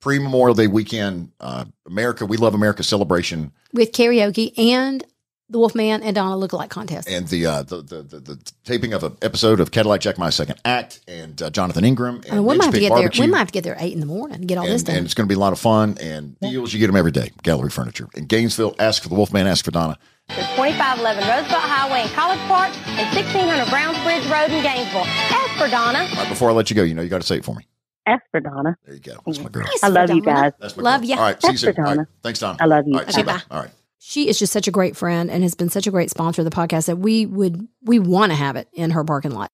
[0.00, 1.32] pre Memorial Day weekend.
[1.40, 3.52] Uh, America, we love America celebration.
[3.72, 5.04] With karaoke and
[5.48, 7.08] the Wolfman and Donna lookalike contest.
[7.08, 10.30] And the, uh, the, the, the, the taping of an episode of Cadillac Jack My
[10.30, 12.16] Second Act and uh, Jonathan Ingram.
[12.16, 12.98] And I mean, we Ninja might have to Pig get there.
[12.98, 13.24] Barbecue.
[13.24, 14.82] We might have to get there at eight in the morning and get all this
[14.82, 14.96] and, done.
[14.98, 16.72] and it's going to be a lot of fun and deals.
[16.72, 17.32] You get them every day.
[17.42, 18.76] Gallery Furniture in Gainesville.
[18.78, 19.48] Ask for the Wolfman.
[19.48, 19.98] Ask for Donna.
[20.28, 25.02] There's 2511 Roosevelt Highway in College Park and 1600 Browns Bridge Road in Gainesville.
[25.02, 26.06] Ask for Donna.
[26.06, 27.56] All right, before I let you go, you know you got to say it for
[27.56, 27.66] me.
[28.10, 28.76] Ask for Donna.
[28.84, 29.20] There you go.
[29.24, 29.66] That's my girl.
[29.70, 30.52] Yes, I love you guys.
[30.58, 31.10] That's my Love girl.
[31.10, 31.16] ya.
[31.16, 31.40] All right.
[31.42, 31.74] See you That's soon.
[31.74, 31.94] for All right.
[31.96, 32.08] Donna.
[32.22, 32.56] Thanks, Don.
[32.60, 32.94] I love you.
[32.94, 33.12] All right.
[33.12, 33.26] See you.
[33.26, 33.42] Okay, Bye.
[33.56, 33.70] All right.
[33.98, 36.44] She is just such a great friend and has been such a great sponsor of
[36.46, 39.50] the podcast that we would we want to have it in her parking lot.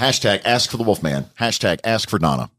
[0.00, 1.24] Hashtag ask for the Wolfman.
[1.38, 2.50] Hashtag ask for Donna.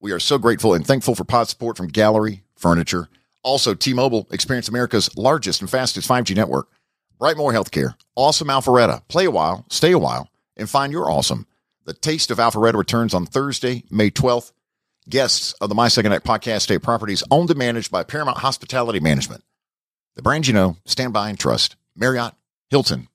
[0.00, 3.08] We are so grateful and thankful for pod support from Gallery Furniture.
[3.42, 6.68] Also, T-Mobile, experience America's largest and fastest 5G network.
[7.18, 7.94] Brightmore Healthcare.
[8.14, 9.06] Awesome Alpharetta.
[9.08, 11.46] Play a while, stay a while, and find your awesome.
[11.86, 14.52] The Taste of Alpharetta returns on Thursday, May 12th.
[15.08, 18.98] Guests of the My Second Act podcast state properties owned and managed by Paramount Hospitality
[19.00, 19.44] Management.
[20.16, 21.76] The brand you know, stand by and trust.
[21.94, 22.34] Marriott,
[22.70, 23.08] Hilton.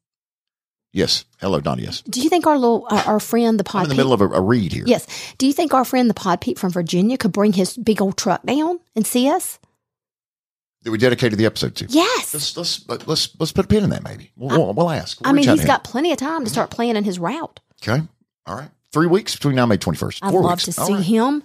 [0.93, 1.25] Yes.
[1.39, 1.81] Hello, Donna.
[1.81, 2.01] Yes.
[2.01, 4.21] Do you think our little uh, our friend the I'm pod in the middle of
[4.21, 4.83] a, a read here.
[4.85, 5.05] yes?
[5.37, 8.17] Do you think our friend the pod peep from Virginia could bring his big old
[8.17, 9.59] truck down and see us?
[10.83, 11.85] that we dedicated the episode to.
[11.89, 12.33] Yes.
[12.33, 14.03] Let's let's let's let's put a pin in that.
[14.03, 15.21] Maybe we'll, we'll, we'll ask.
[15.21, 17.59] We'll I mean, he's got plenty of time to start planning his route.
[17.83, 18.01] okay.
[18.47, 20.23] All right, three weeks between now and May twenty first.
[20.25, 20.65] I'd love weeks.
[20.65, 21.03] to All see right.
[21.03, 21.43] him.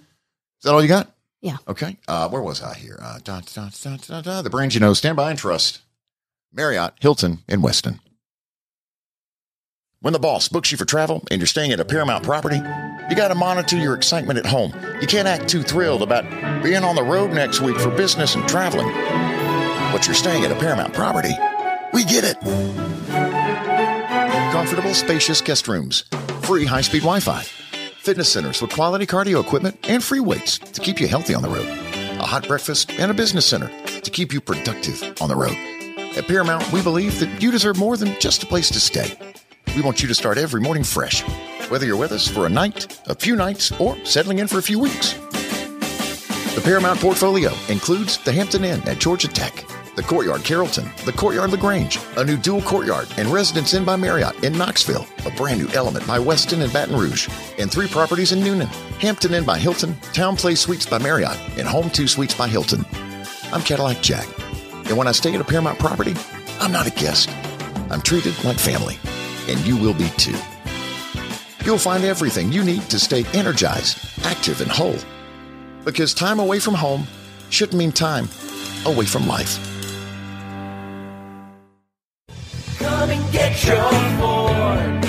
[0.59, 1.11] Is that all you got?
[1.41, 1.57] Yeah.
[1.67, 1.97] Okay.
[2.07, 2.99] Uh, where was I here?
[3.01, 4.93] Uh, da, da, da, the brands you know.
[4.93, 5.81] Stand by and trust.
[6.51, 7.99] Marriott, Hilton, and Westin.
[9.99, 12.57] When the boss books you for travel and you're staying at a Paramount property,
[13.09, 14.73] you got to monitor your excitement at home.
[15.01, 16.23] You can't act too thrilled about
[16.63, 18.87] being on the road next week for business and traveling.
[19.91, 21.33] But you're staying at a Paramount property.
[21.93, 22.37] We get it.
[24.51, 26.03] Comfortable, spacious guest rooms,
[26.41, 27.43] free high speed Wi Fi,
[28.07, 31.49] fitness centers with quality cardio equipment and free weights to keep you healthy on the
[31.49, 33.67] road, a hot breakfast, and a business center
[33.99, 35.57] to keep you productive on the road.
[36.15, 39.19] At Paramount, we believe that you deserve more than just a place to stay.
[39.75, 41.21] We want you to start every morning fresh,
[41.69, 44.63] whether you're with us for a night, a few nights, or settling in for a
[44.63, 45.11] few weeks.
[46.55, 49.65] The Paramount portfolio includes the Hampton Inn at Georgia Tech,
[49.97, 54.43] the Courtyard Carrollton, the Courtyard LaGrange, a new dual courtyard, and Residence Inn by Marriott
[54.43, 58.39] in Knoxville, a brand new element by Westin and Baton Rouge, and three properties in
[58.39, 58.67] Newnan,
[58.99, 62.85] Hampton Inn by Hilton, TownePlace Suites by Marriott, and Home 2 Suites by Hilton.
[63.51, 64.27] I'm Cadillac Jack,
[64.85, 66.13] and when I stay at a Paramount property,
[66.59, 67.31] I'm not a guest.
[67.89, 68.99] I'm treated like family,
[69.49, 70.37] and you will be too.
[71.65, 74.99] You'll find everything you need to stay energized, active, and whole.
[75.85, 77.07] Because time away from home
[77.49, 78.29] shouldn't mean time
[78.85, 79.66] away from life.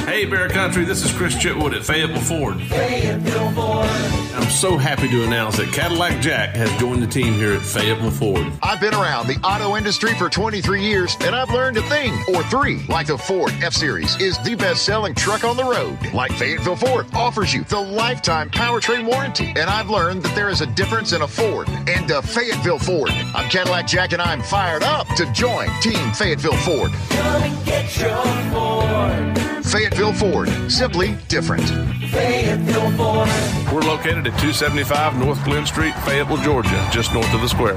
[0.06, 2.60] Hey, Bear Country, this is Chris Chitwood at Fayetteville Ford.
[2.62, 4.27] Fayetteville Ford.
[4.38, 8.12] I'm so happy to announce that Cadillac Jack has joined the team here at Fayetteville
[8.12, 8.46] Ford.
[8.62, 12.44] I've been around the auto industry for 23 years, and I've learned a thing or
[12.44, 12.86] three.
[12.86, 15.98] Like the Ford F Series is the best selling truck on the road.
[16.14, 19.48] Like Fayetteville Ford offers you the lifetime powertrain warranty.
[19.56, 23.10] And I've learned that there is a difference in a Ford and a Fayetteville Ford.
[23.10, 26.92] I'm Cadillac Jack, and I'm fired up to join Team Fayetteville Ford.
[27.10, 29.57] Come and get your Ford.
[29.70, 31.68] Fayetteville Ford, simply different.
[32.10, 33.28] Fayetteville Ford.
[33.72, 37.76] We're located at 275 North Glynn Street, Fayetteville, Georgia, just north of the square.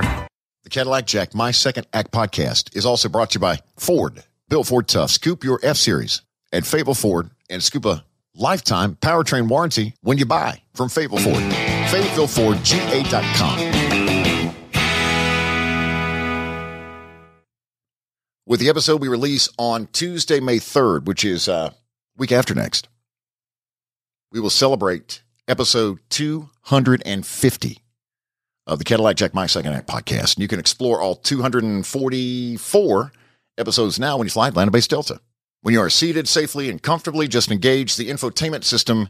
[0.64, 4.24] The Cadillac Jack, my second act podcast, is also brought to you by Ford.
[4.48, 5.12] Bill Ford Tough.
[5.12, 6.22] Scoop your F Series
[6.54, 11.44] at Fayetteville Ford and scoop a lifetime powertrain warranty when you buy from Fayetteville Ford.
[11.44, 13.72] FayettevilleFordGA.com.
[18.46, 21.72] With the episode we release on Tuesday, May 3rd, which is uh,
[22.22, 22.88] week after next,
[24.32, 27.78] we will celebrate episode 250
[28.68, 30.36] of the Cadillac Jack My Second Act podcast.
[30.36, 33.12] And you can explore all 244
[33.58, 35.20] episodes now when you fly Atlanta Base Delta.
[35.62, 39.10] When you are seated safely and comfortably, just engage the infotainment system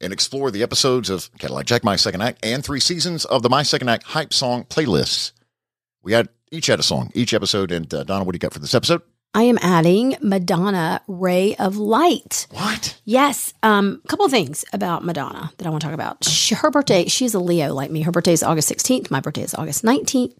[0.00, 3.48] and explore the episodes of Cadillac Jack My Second Act and three seasons of the
[3.48, 5.30] My Second Act hype song playlists.
[6.02, 7.70] We had each had a song each episode.
[7.70, 9.02] And uh, Donna, what do you got for this episode?
[9.32, 12.48] I am adding Madonna Ray of Light.
[12.50, 13.00] What?
[13.04, 13.54] Yes.
[13.62, 16.24] Um, a couple of things about Madonna that I want to talk about.
[16.24, 18.02] She, her birthday, she's a Leo like me.
[18.02, 19.10] Her birthday is August 16th.
[19.10, 20.34] My birthday is August 19th.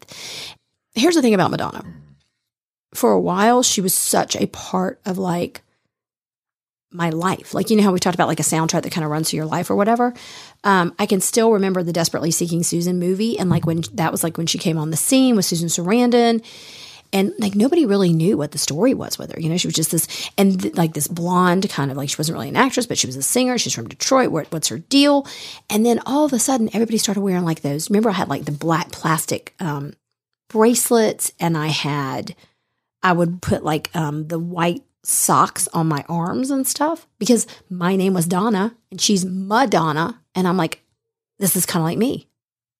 [0.93, 1.85] Here's the thing about Madonna.
[2.93, 5.61] For a while, she was such a part of like
[6.91, 7.53] my life.
[7.53, 9.37] Like, you know how we talked about like a soundtrack that kind of runs through
[9.37, 10.13] your life or whatever.
[10.65, 13.39] Um, I can still remember the Desperately Seeking Susan movie.
[13.39, 16.43] And like when that was like when she came on the scene with Susan Sarandon
[17.13, 19.39] and like nobody really knew what the story was with her.
[19.39, 22.17] You know, she was just this and th- like this blonde kind of like she
[22.17, 23.57] wasn't really an actress, but she was a singer.
[23.57, 24.31] She's from Detroit.
[24.31, 25.27] What, what's her deal?
[25.69, 27.89] And then all of a sudden, everybody started wearing like those.
[27.89, 29.93] Remember, I had like the black plastic um,
[30.49, 32.35] bracelets, and I had
[33.03, 37.95] I would put like um, the white socks on my arms and stuff because my
[37.95, 40.83] name was Donna and she's Madonna, and I'm like,
[41.39, 42.27] this is kind of like me.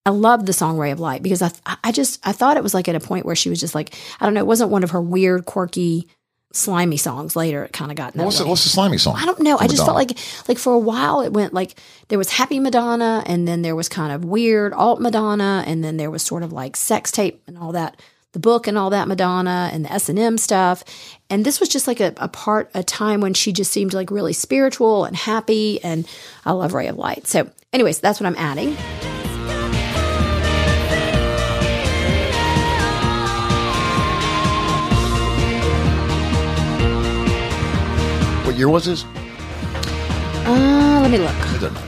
[0.05, 1.51] I love the song Ray of Light because I
[1.83, 3.93] I just I thought it was like at a point where she was just like
[4.19, 6.07] I don't know it wasn't one of her weird quirky
[6.53, 7.35] slimy songs.
[7.35, 9.15] Later it kind of got What's the, what's the slimy song?
[9.17, 9.57] I don't know.
[9.59, 11.75] I just felt like like for a while it went like
[12.07, 15.97] there was happy Madonna and then there was kind of weird alt Madonna and then
[15.97, 18.01] there was sort of like sex tape and all that
[18.33, 20.83] the book and all that Madonna and the S and M stuff.
[21.29, 24.09] And this was just like a, a part a time when she just seemed like
[24.09, 26.07] really spiritual and happy and
[26.43, 27.27] I love Ray of Light.
[27.27, 28.75] So anyways that's what I'm adding.
[38.61, 39.05] Year was this?
[40.45, 41.31] Uh, let me look.
[41.31, 41.87] It doesn't matter.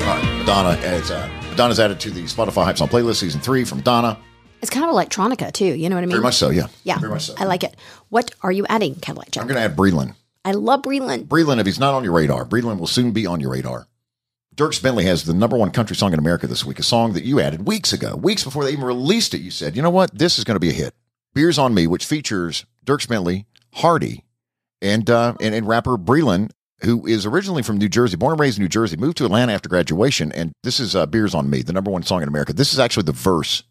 [0.00, 3.64] All right, Madonna adds, uh, Madonna's added to the Spotify Hype Song playlist, season three
[3.64, 4.18] from Donna.
[4.60, 5.66] It's kind of electronica too.
[5.66, 6.10] You know what I mean?
[6.16, 6.66] Very much so, yeah.
[6.82, 7.34] Yeah, Very much so.
[7.38, 7.76] I like it.
[8.08, 9.42] What are you adding, Cadillac Jack?
[9.42, 10.16] I'm going to add Breland.
[10.44, 11.28] I love Breland.
[11.28, 13.86] Breland, if he's not on your radar, Breland will soon be on your radar.
[14.56, 17.22] Dierks Bentley has the number one country song in America this week, a song that
[17.22, 18.16] you added weeks ago.
[18.16, 20.12] Weeks before they even released it, you said, you know what?
[20.12, 20.92] This is going to be a hit.
[21.34, 24.24] Beers on Me, which features Dierks Bentley, Hardy,
[24.82, 26.50] and, uh, and, and rapper Breland,
[26.82, 29.52] who is originally from New Jersey, born and raised in New Jersey, moved to Atlanta
[29.52, 30.32] after graduation.
[30.32, 32.52] And this is uh, Beers on Me, the number one song in America.
[32.52, 33.62] This is actually the verse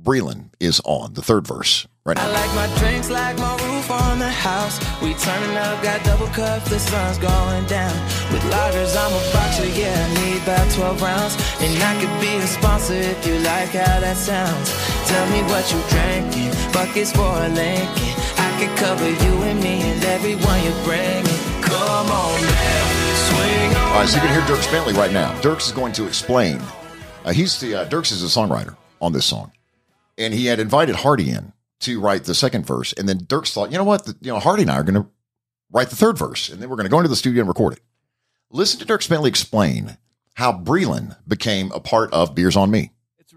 [0.00, 2.32] Breland is on, the third verse right I now.
[2.32, 4.78] like my drinks like my roof on the house.
[5.02, 7.94] We turning up, got double cups, the sun's going down.
[8.32, 11.34] With I'm a boxer, yeah, I need about 12 rounds.
[11.60, 14.72] And I could be a sponsor if you like how that sounds.
[15.06, 15.80] Tell me what you
[16.72, 18.19] buckets for a Lincoln.
[18.60, 21.24] Could cover you and me and everyone you're bringing.
[21.62, 23.86] Come on, swing on.
[23.86, 25.32] All right, so you can hear Dierks Bentley right now.
[25.40, 26.60] Dierks is going to explain.
[27.24, 29.52] Uh, he's the uh, Dierks is a songwriter on this song,
[30.18, 33.72] and he had invited Hardy in to write the second verse, and then Dierks thought,
[33.72, 35.08] you know what, the, you know, Hardy and I are going to
[35.72, 37.72] write the third verse, and then we're going to go into the studio and record
[37.72, 37.80] it.
[38.50, 39.96] Listen to Dierks Bentley explain
[40.34, 42.90] how Breland became a part of Beers on Me.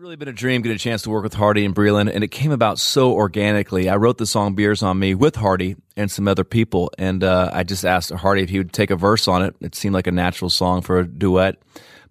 [0.03, 2.27] Really been a dream getting a chance to work with Hardy and Breland, and it
[2.27, 3.87] came about so organically.
[3.87, 7.49] I wrote the song Beers on Me with Hardy and some other people, and uh,
[7.53, 9.55] I just asked Hardy if he would take a verse on it.
[9.61, 11.55] It seemed like a natural song for a duet.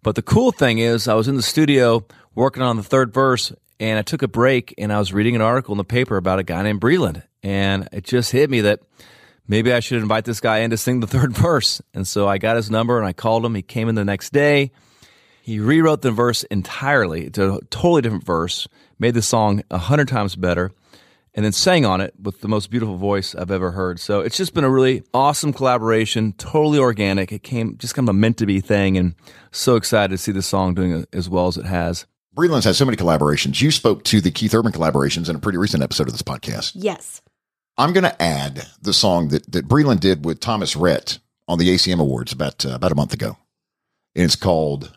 [0.02, 3.52] But the cool thing is, I was in the studio working on the third verse,
[3.78, 6.38] and I took a break and I was reading an article in the paper about
[6.38, 8.80] a guy named Breland, and it just hit me that
[9.46, 11.82] maybe I should invite this guy in to sing the third verse.
[11.92, 13.54] And so I got his number and I called him.
[13.54, 14.70] He came in the next day.
[15.42, 18.68] He rewrote the verse entirely to a totally different verse,
[19.00, 20.70] made the song a hundred times better,
[21.34, 23.98] and then sang on it with the most beautiful voice I've ever heard.
[23.98, 27.32] So it's just been a really awesome collaboration, totally organic.
[27.32, 29.16] It came just kind of a meant to be thing, and
[29.50, 32.06] so excited to see the song doing as well as it has.
[32.36, 33.60] Breland's had so many collaborations.
[33.60, 36.72] You spoke to the Keith Urban collaborations in a pretty recent episode of this podcast.
[36.76, 37.20] Yes.
[37.76, 41.68] I'm going to add the song that, that Breland did with Thomas Rhett on the
[41.68, 43.36] ACM Awards about, uh, about a month ago.
[44.14, 44.96] And it's called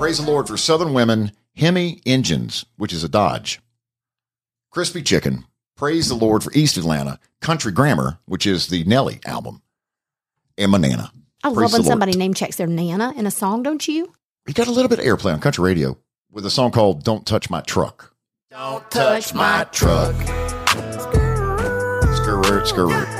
[0.00, 3.60] Praise the Lord for Southern Women, Hemi Engines, which is a Dodge.
[4.70, 5.44] Crispy Chicken.
[5.76, 9.60] Praise the Lord for East Atlanta, Country Grammar, which is the Nelly album,
[10.56, 11.12] and Manana.
[11.44, 14.14] I Praise love when somebody name checks their Nana in a song, don't you?
[14.46, 15.98] He got a little bit of airplay on country radio
[16.30, 18.14] with a song called Don't Touch My Truck.
[18.50, 20.14] Don't touch my Truck.
[22.16, 23.19] Skirt, skirt.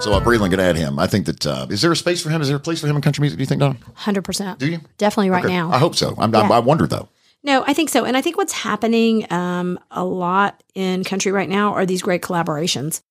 [0.00, 0.98] So uh, Breland could add him.
[0.98, 2.40] I think that, uh, is there a space for him?
[2.40, 3.76] Is there a place for him in country music, do you think, Don?
[3.96, 4.58] 100%.
[4.58, 4.80] Do you?
[4.96, 5.52] Definitely right Okay.
[5.52, 5.72] now.
[5.72, 6.14] I hope so.
[6.16, 6.48] I'm, Yeah.
[6.48, 7.08] I wonder, though.
[7.42, 8.04] No, I think so.
[8.04, 12.22] And I think what's happening um, a lot in country right now are these great
[12.22, 13.02] collaborations.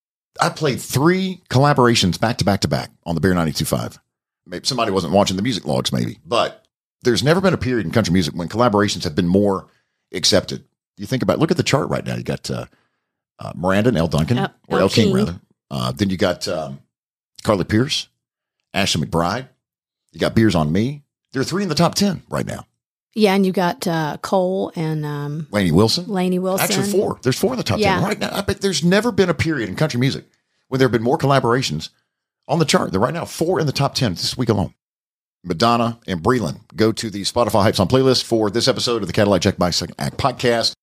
[0.42, 4.00] I played three collaborations back to back to back on the Bear 92.5.
[4.46, 6.20] Maybe somebody wasn't watching the music logs, maybe.
[6.26, 6.66] But
[7.04, 9.68] there's never been a period in country music when collaborations have been more
[10.14, 10.64] accepted.
[10.96, 12.16] You think about, look at the chart right now.
[12.16, 12.66] You got uh,
[13.40, 15.16] uh, Miranda and El Duncan, Yep, or El Elle King, King.
[15.16, 15.40] rather.
[15.70, 16.80] Uh, then you got um,
[17.44, 18.08] Carly Pearce,
[18.74, 19.48] Ashley McBryde.
[20.14, 21.04] You got Beers on Me.
[21.34, 22.66] There are three in the top 10 right now.
[23.14, 26.08] Yeah, and you got uh, Cole and um, Lainey Wilson.
[26.08, 26.66] Lainey Wilson.
[26.66, 27.20] Actually, four.
[27.24, 27.96] There's four in the top Yeah.
[27.96, 28.30] ten right now.
[28.32, 30.26] I bet there's never been a period in country music
[30.68, 31.90] when there have been more collaborations
[32.48, 32.92] on the chart.
[32.92, 34.76] They're right now four in the top ten this week alone.
[35.44, 39.14] Madonna and Breland go to the Spotify Hypes on playlist for this episode of the
[39.14, 40.74] Cadillac Jack by Second Act podcast.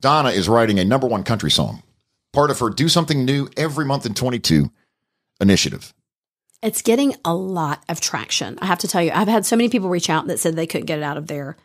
[0.00, 1.82] Donna is writing a number one country song,
[2.32, 4.70] part of her Do Something New Every Month in 22
[5.40, 5.92] initiative.
[6.62, 8.58] It's getting a lot of traction.
[8.60, 10.66] I have to tell you, I've had so many people reach out that said they
[10.66, 11.56] couldn't get it out of their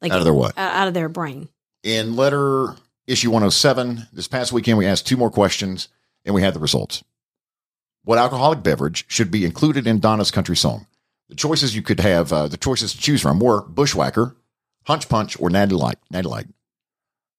[0.00, 0.56] like Out of their what?
[0.56, 1.48] uh, out of their brain.
[1.82, 5.88] In letter issue 107, this past weekend, we asked two more questions
[6.24, 7.02] and we had the results.
[8.04, 10.86] What alcoholic beverage should be included in Donna's country song?
[11.28, 14.36] The choices you could have, uh, the choices to choose from were Bushwhacker,
[14.86, 15.98] Hunch Punch, or Natty Light.
[16.10, 16.46] Natty Light.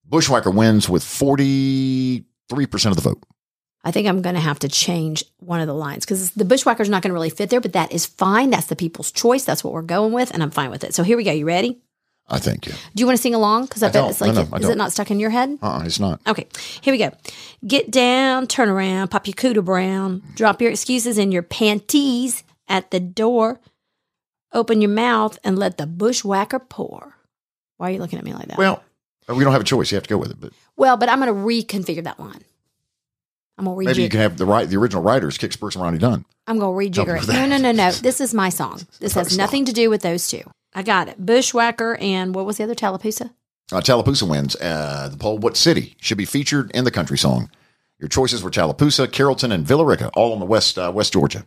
[0.09, 2.23] Bushwhacker wins with 43%
[2.85, 3.21] of the vote.
[3.83, 6.89] I think I'm going to have to change one of the lines because the bushwhacker's
[6.89, 8.49] not going to really fit there, but that is fine.
[8.49, 9.45] That's the people's choice.
[9.45, 10.93] That's what we're going with, and I'm fine with it.
[10.93, 11.31] So here we go.
[11.31, 11.79] You ready?
[12.27, 12.73] I think, yeah.
[12.73, 13.65] Do you want to sing along?
[13.65, 15.29] Because I, I bet it's like, No, no, I is it not stuck in your
[15.31, 15.57] head?
[15.61, 16.19] Uh-uh, it's not.
[16.27, 16.47] Okay,
[16.81, 17.11] here we go.
[17.65, 22.91] Get down, turn around, pop your cooter brown, drop your excuses in your panties at
[22.91, 23.59] the door,
[24.53, 27.15] open your mouth, and let the bushwhacker pour.
[27.77, 28.57] Why are you looking at me like that?
[28.57, 28.83] Well,
[29.37, 29.91] we don't have a choice.
[29.91, 30.39] You have to go with it.
[30.39, 32.43] But well, but I'm going to reconfigure that line.
[33.57, 35.83] I'm going to maybe you can have the right, the original writers, Kick Spurs and
[35.83, 36.23] Ronnie Dunn.
[36.47, 37.27] I'm going to rejigger it.
[37.27, 37.91] No, no, no, no.
[37.91, 38.81] This is my song.
[38.99, 40.41] This has nothing to do with those two.
[40.73, 41.23] I got it.
[41.25, 42.75] Bushwhacker and what was the other?
[42.75, 43.31] Tallapoosa.
[43.71, 45.37] Uh, Tallapoosa wins uh, the poll.
[45.37, 47.49] What city should be featured in the country song?
[47.99, 51.45] Your choices were Tallapoosa, Carrollton, and Villa Rica, all in the West uh, West Georgia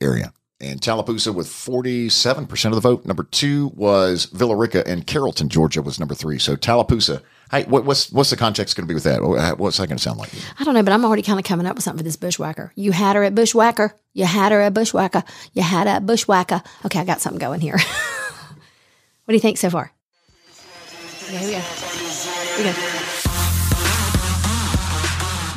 [0.00, 0.32] area.
[0.60, 3.06] And Tallapoosa with forty seven percent of the vote.
[3.06, 6.38] Number two was Villa Rica, and Carrollton, Georgia, was number three.
[6.38, 7.22] So Tallapoosa.
[7.50, 9.22] Hey, what, what's what's the context going to be with that?
[9.58, 10.30] What's that going to sound like?
[10.58, 12.72] I don't know, but I'm already kind of coming up with something for this bushwhacker.
[12.74, 13.94] You had her at bushwhacker.
[14.12, 15.22] You had her at bushwhacker.
[15.54, 16.62] You had her at bushwhacker.
[16.84, 17.78] Okay, I got something going here.
[19.24, 19.92] what do you think so far?
[21.28, 21.60] Here we go.
[21.60, 22.97] Here we go.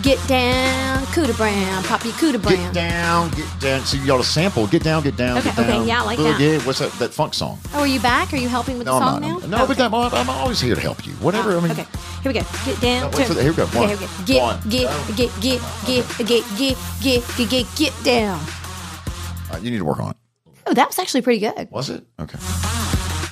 [0.01, 2.55] Get down, Cuda Brown, Poppy Cuda Brown.
[2.55, 3.85] Get down, get down.
[3.85, 4.65] So y'all, a sample.
[4.65, 5.81] Get down, get down, okay, get down.
[5.81, 6.57] Okay, yeah, I like Boogie.
[6.57, 6.65] that.
[6.65, 7.59] What's that, that funk song?
[7.73, 8.33] Oh, are you back?
[8.33, 9.57] Are you helping with no, the song I'm now?
[9.57, 9.75] No, okay.
[9.75, 11.13] but I'm, I'm, always here to help you.
[11.13, 11.51] Whatever.
[11.51, 11.85] Oh, I mean, okay,
[12.23, 12.45] here we go.
[12.65, 13.11] Get down.
[13.11, 13.65] No, wait, so here we go.
[13.67, 14.25] One, okay, here we go.
[14.25, 18.39] Get, one, get, get, get, get, get, get, get, get, get, get down.
[18.39, 20.17] All right, you need to work on it.
[20.65, 21.69] Oh, that was actually pretty good.
[21.69, 22.03] Was it?
[22.19, 22.39] Okay.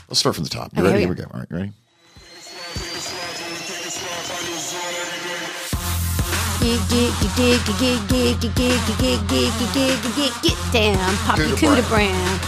[0.08, 0.72] Let's start from the top.
[0.76, 1.00] You okay, ready?
[1.00, 1.24] Here we go.
[1.34, 1.74] All right, you ready?
[6.70, 10.60] Get, get, get, get, get, get, get, get, get, get, get, get, get, get, get
[10.72, 12.40] down, Poppy Cooter Cooter Brown.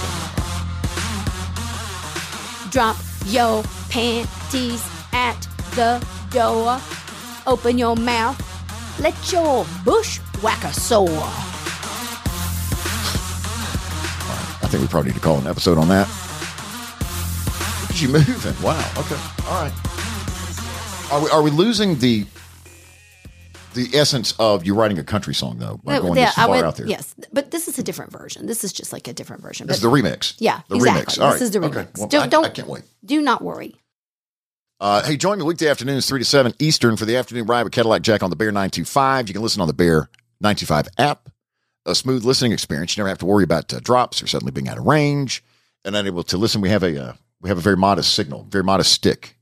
[2.69, 6.80] Drop your panties at the door.
[7.47, 8.38] Open your mouth.
[8.99, 11.09] Let your bushwhacker soar.
[14.61, 16.07] I think we probably need to call an episode on that.
[17.82, 18.53] Look at you moving.
[18.63, 18.88] Wow.
[18.99, 19.17] Okay.
[19.47, 19.74] All right.
[21.11, 22.28] Are we, are we losing the
[23.74, 26.49] the essence of you writing a country song though by No, going yeah, this far
[26.49, 26.88] went- out there?
[26.88, 28.45] Yes, but this is a different version.
[28.45, 29.67] This is just like a different version.
[29.67, 30.36] This is the remix.
[30.39, 31.03] Yeah, the exactly.
[31.03, 31.22] remix.
[31.22, 31.41] All this right.
[31.41, 31.78] is the remix.
[31.78, 31.88] Okay.
[31.97, 32.84] Well, don't, I, don't, I can't wait.
[33.05, 33.76] do not worry.
[34.80, 37.72] Uh, hey, join me weekday afternoons, 3 to 7 Eastern for the afternoon ride with
[37.72, 39.28] Cadillac Jack on the Bear 925.
[39.28, 40.09] You can listen on the Bear
[40.41, 41.30] 925 app.
[41.86, 42.95] A smooth listening experience.
[42.97, 45.43] You never have to worry about uh, drops or suddenly being out of range
[45.86, 46.61] and unable to listen.
[46.61, 49.36] We have a uh, we have a very modest signal, very modest stick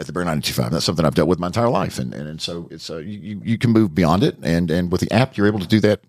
[0.00, 0.72] at the Bear 925.
[0.72, 3.40] That's something I've dealt with my entire life, and and, and so it's uh, you
[3.44, 6.00] you- can move beyond it, and and with the app, you're able to do that.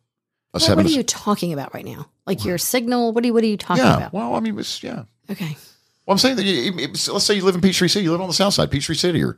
[0.52, 2.10] What, what are you talking about right now?
[2.26, 3.14] Like your signal?
[3.14, 3.98] What are you, what are you talking yeah.
[3.98, 4.14] about?
[4.14, 5.04] Well, I mean, it's yeah.
[5.30, 5.56] Okay.
[6.06, 8.22] Well, I'm saying that you, it- let's say you live in Peachtree City, you live
[8.22, 9.38] on the south side, Peachtree City, or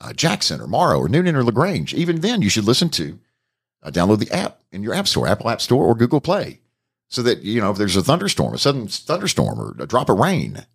[0.00, 1.94] uh, Jackson, or Morrow, or Newnan, or Lagrange.
[1.94, 3.18] Even then, you should listen to,
[3.82, 6.60] uh, download the app in your app store, Apple App Store, or Google Play,
[7.08, 10.18] so that you know if there's a thunderstorm, a sudden thunderstorm, or a drop of
[10.18, 10.66] rain,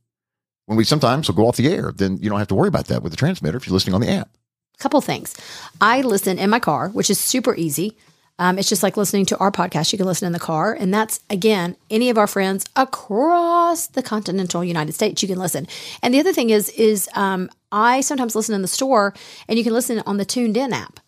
[0.65, 2.87] when we sometimes will go off the air, then you don't have to worry about
[2.87, 4.29] that with the transmitter if you're listening on the app.
[4.75, 5.35] A couple things.
[5.81, 7.95] I listen in my car, which is super easy.
[8.39, 9.91] Um, it's just like listening to our podcast.
[9.91, 14.01] You can listen in the car, and that's again any of our friends across the
[14.01, 15.21] continental United States.
[15.21, 15.67] You can listen.
[16.01, 19.13] And the other thing is, is um, I sometimes listen in the store,
[19.47, 20.99] and you can listen on the TuneIn app.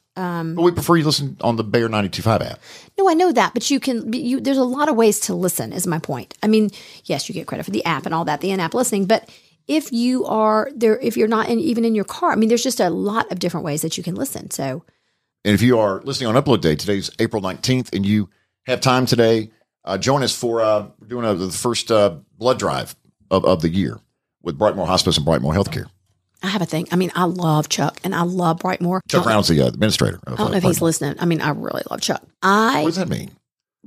[0.56, 2.60] But we prefer you listen on the Bear 925 app.
[2.97, 4.14] No, I know that, but you can.
[4.14, 5.74] You, there's a lot of ways to listen.
[5.74, 6.36] Is my point.
[6.43, 6.70] I mean,
[7.06, 9.30] yes, you get credit for the app and all that, the in-app listening, but
[9.68, 12.63] if you are there, if you're not in, even in your car, I mean, there's
[12.63, 14.51] just a lot of different ways that you can listen.
[14.51, 14.84] So
[15.43, 18.30] And if you are listening on upload day, today's April 19th, and you
[18.68, 19.51] have time today,
[19.84, 22.95] uh, join us for uh, we're doing a, the first uh, blood drive
[23.32, 23.99] of, of the year
[24.41, 25.88] with Brightmore Hospice and Brightmore Healthcare.
[26.43, 26.88] I have a thing.
[26.91, 29.01] I mean, I love Chuck and I love Brightmore.
[29.09, 30.20] Chuck Brown's the uh, administrator.
[30.28, 31.16] I don't know uh, if he's listening.
[31.20, 32.24] I mean, I really love Chuck.
[32.43, 32.82] I.
[32.82, 33.32] What does that mean?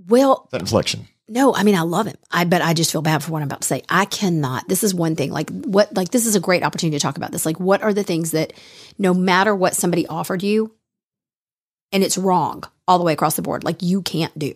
[0.09, 1.07] well, That inflection.
[1.29, 2.17] No, I mean, I love him.
[2.31, 3.83] I bet I just feel bad for what I'm about to say.
[3.89, 4.67] I cannot.
[4.69, 5.31] This is one thing.
[5.31, 5.95] Like what?
[5.95, 7.45] Like this is a great opportunity to talk about this.
[7.45, 8.55] Like what are the things that,
[8.99, 10.75] no matter what somebody offered you,
[11.93, 13.65] and it's wrong all the way across the board.
[13.65, 14.55] Like you can't do.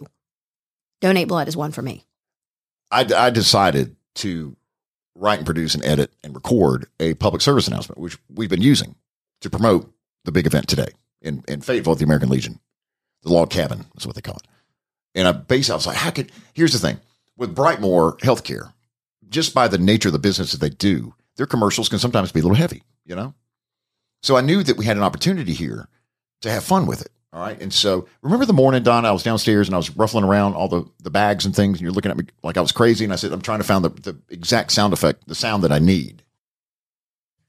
[1.01, 2.05] Donate blood is one for me.
[2.91, 4.57] I, I decided to
[5.15, 8.95] write and produce and edit and record a public service announcement, which we've been using
[9.41, 9.93] to promote
[10.25, 10.89] the big event today
[11.21, 12.61] in, in Fayetteville at the American Legion.
[13.23, 14.47] The log cabin is what they call it.
[15.15, 16.99] And I base I was like, how could here's the thing
[17.37, 18.73] with Brightmore Healthcare,
[19.29, 22.41] just by the nature of the business that they do, their commercials can sometimes be
[22.41, 23.35] a little heavy, you know?
[24.23, 25.89] So I knew that we had an opportunity here
[26.43, 27.11] to have fun with it.
[27.33, 27.61] All right.
[27.61, 30.69] And so remember the morning, Don, I was downstairs and I was ruffling around all
[30.69, 33.05] the, the bags and things, and you're looking at me like I was crazy.
[33.05, 35.73] And I said, I'm trying to find the, the exact sound effect, the sound that
[35.73, 36.23] I need.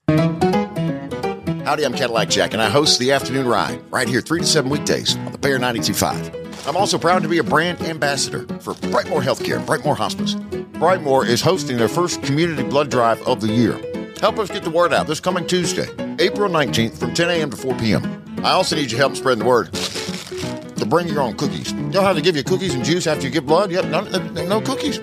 [0.08, 4.70] Howdy, I'm Cadillac Jack, and I host the afternoon ride right here, 3 to 7
[4.70, 6.43] weekdays on the Bear 92.5.
[6.66, 10.34] I'm also proud to be a brand ambassador for Brightmore Healthcare and Brightmore Hospice.
[10.34, 13.78] Brightmore is hosting their first community blood drive of the year.
[14.20, 15.86] Help us get the word out this coming Tuesday,
[16.18, 17.50] April 19th from 10 a.m.
[17.50, 18.24] to 4 p.m.
[18.42, 21.74] I also need your help spreading the word to bring your own cookies.
[21.90, 23.70] They'll have to give you cookies and juice after you get blood.
[23.70, 24.98] Yep, no, no, uh, no cookies.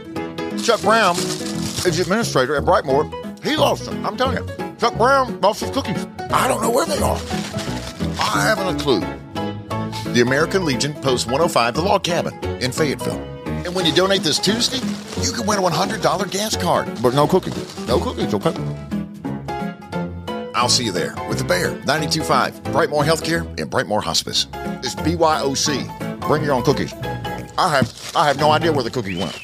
[0.66, 3.06] Chuck Brown is the administrator at Brightmore.
[3.44, 4.04] He lost them.
[4.04, 4.76] I'm telling you.
[4.80, 6.08] Chuck Brown lost his cookies.
[6.32, 7.20] I don't know where they are.
[8.20, 9.02] I haven't a clue.
[10.14, 13.20] The American Legion, Post 105, The Log Cabin in Fayetteville.
[13.46, 14.78] And when you donate this Tuesday,
[15.22, 16.90] you can win a $100 gas card.
[17.02, 17.88] But no cookies.
[17.88, 18.54] No cookies, okay?
[20.54, 24.48] I'll see you there with the Bear 925, Brightmore Healthcare and Brightmore Hospice.
[24.84, 26.20] It's BYOC.
[26.28, 26.94] Bring your own cookies.
[27.58, 29.36] I have I have no idea where the cookies went.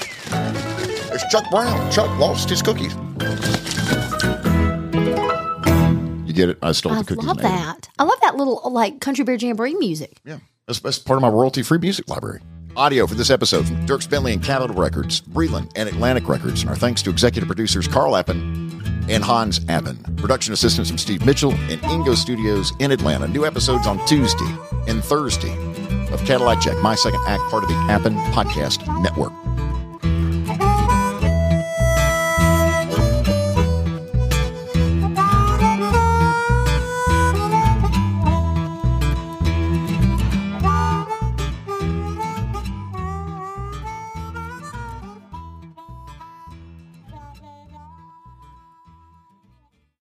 [1.14, 1.90] It's Chuck Brown.
[1.92, 2.94] Chuck lost his cookies.
[6.28, 6.58] You get it?
[6.62, 7.26] I stole I the cookies.
[7.26, 7.66] I love and ate 'em.
[7.66, 7.90] that.
[7.98, 10.18] I love that little like country bear jamboree music.
[10.24, 10.38] Yeah,
[10.68, 12.42] that's, that's part of my royalty-free music library.
[12.76, 16.70] Audio for this episode from Dierks Bentley and Capitol Records, Breland and Atlantic Records, and
[16.70, 19.98] our thanks to executive producers Carl Appen and Hans Appen.
[20.18, 23.28] Production assistance from Steve Mitchell and Ingo Studios in Atlanta.
[23.28, 24.56] New episodes on Tuesday
[24.88, 25.56] and Thursday
[26.12, 29.34] of Cadillac Jack, my second act, part of the Appen Podcast Network.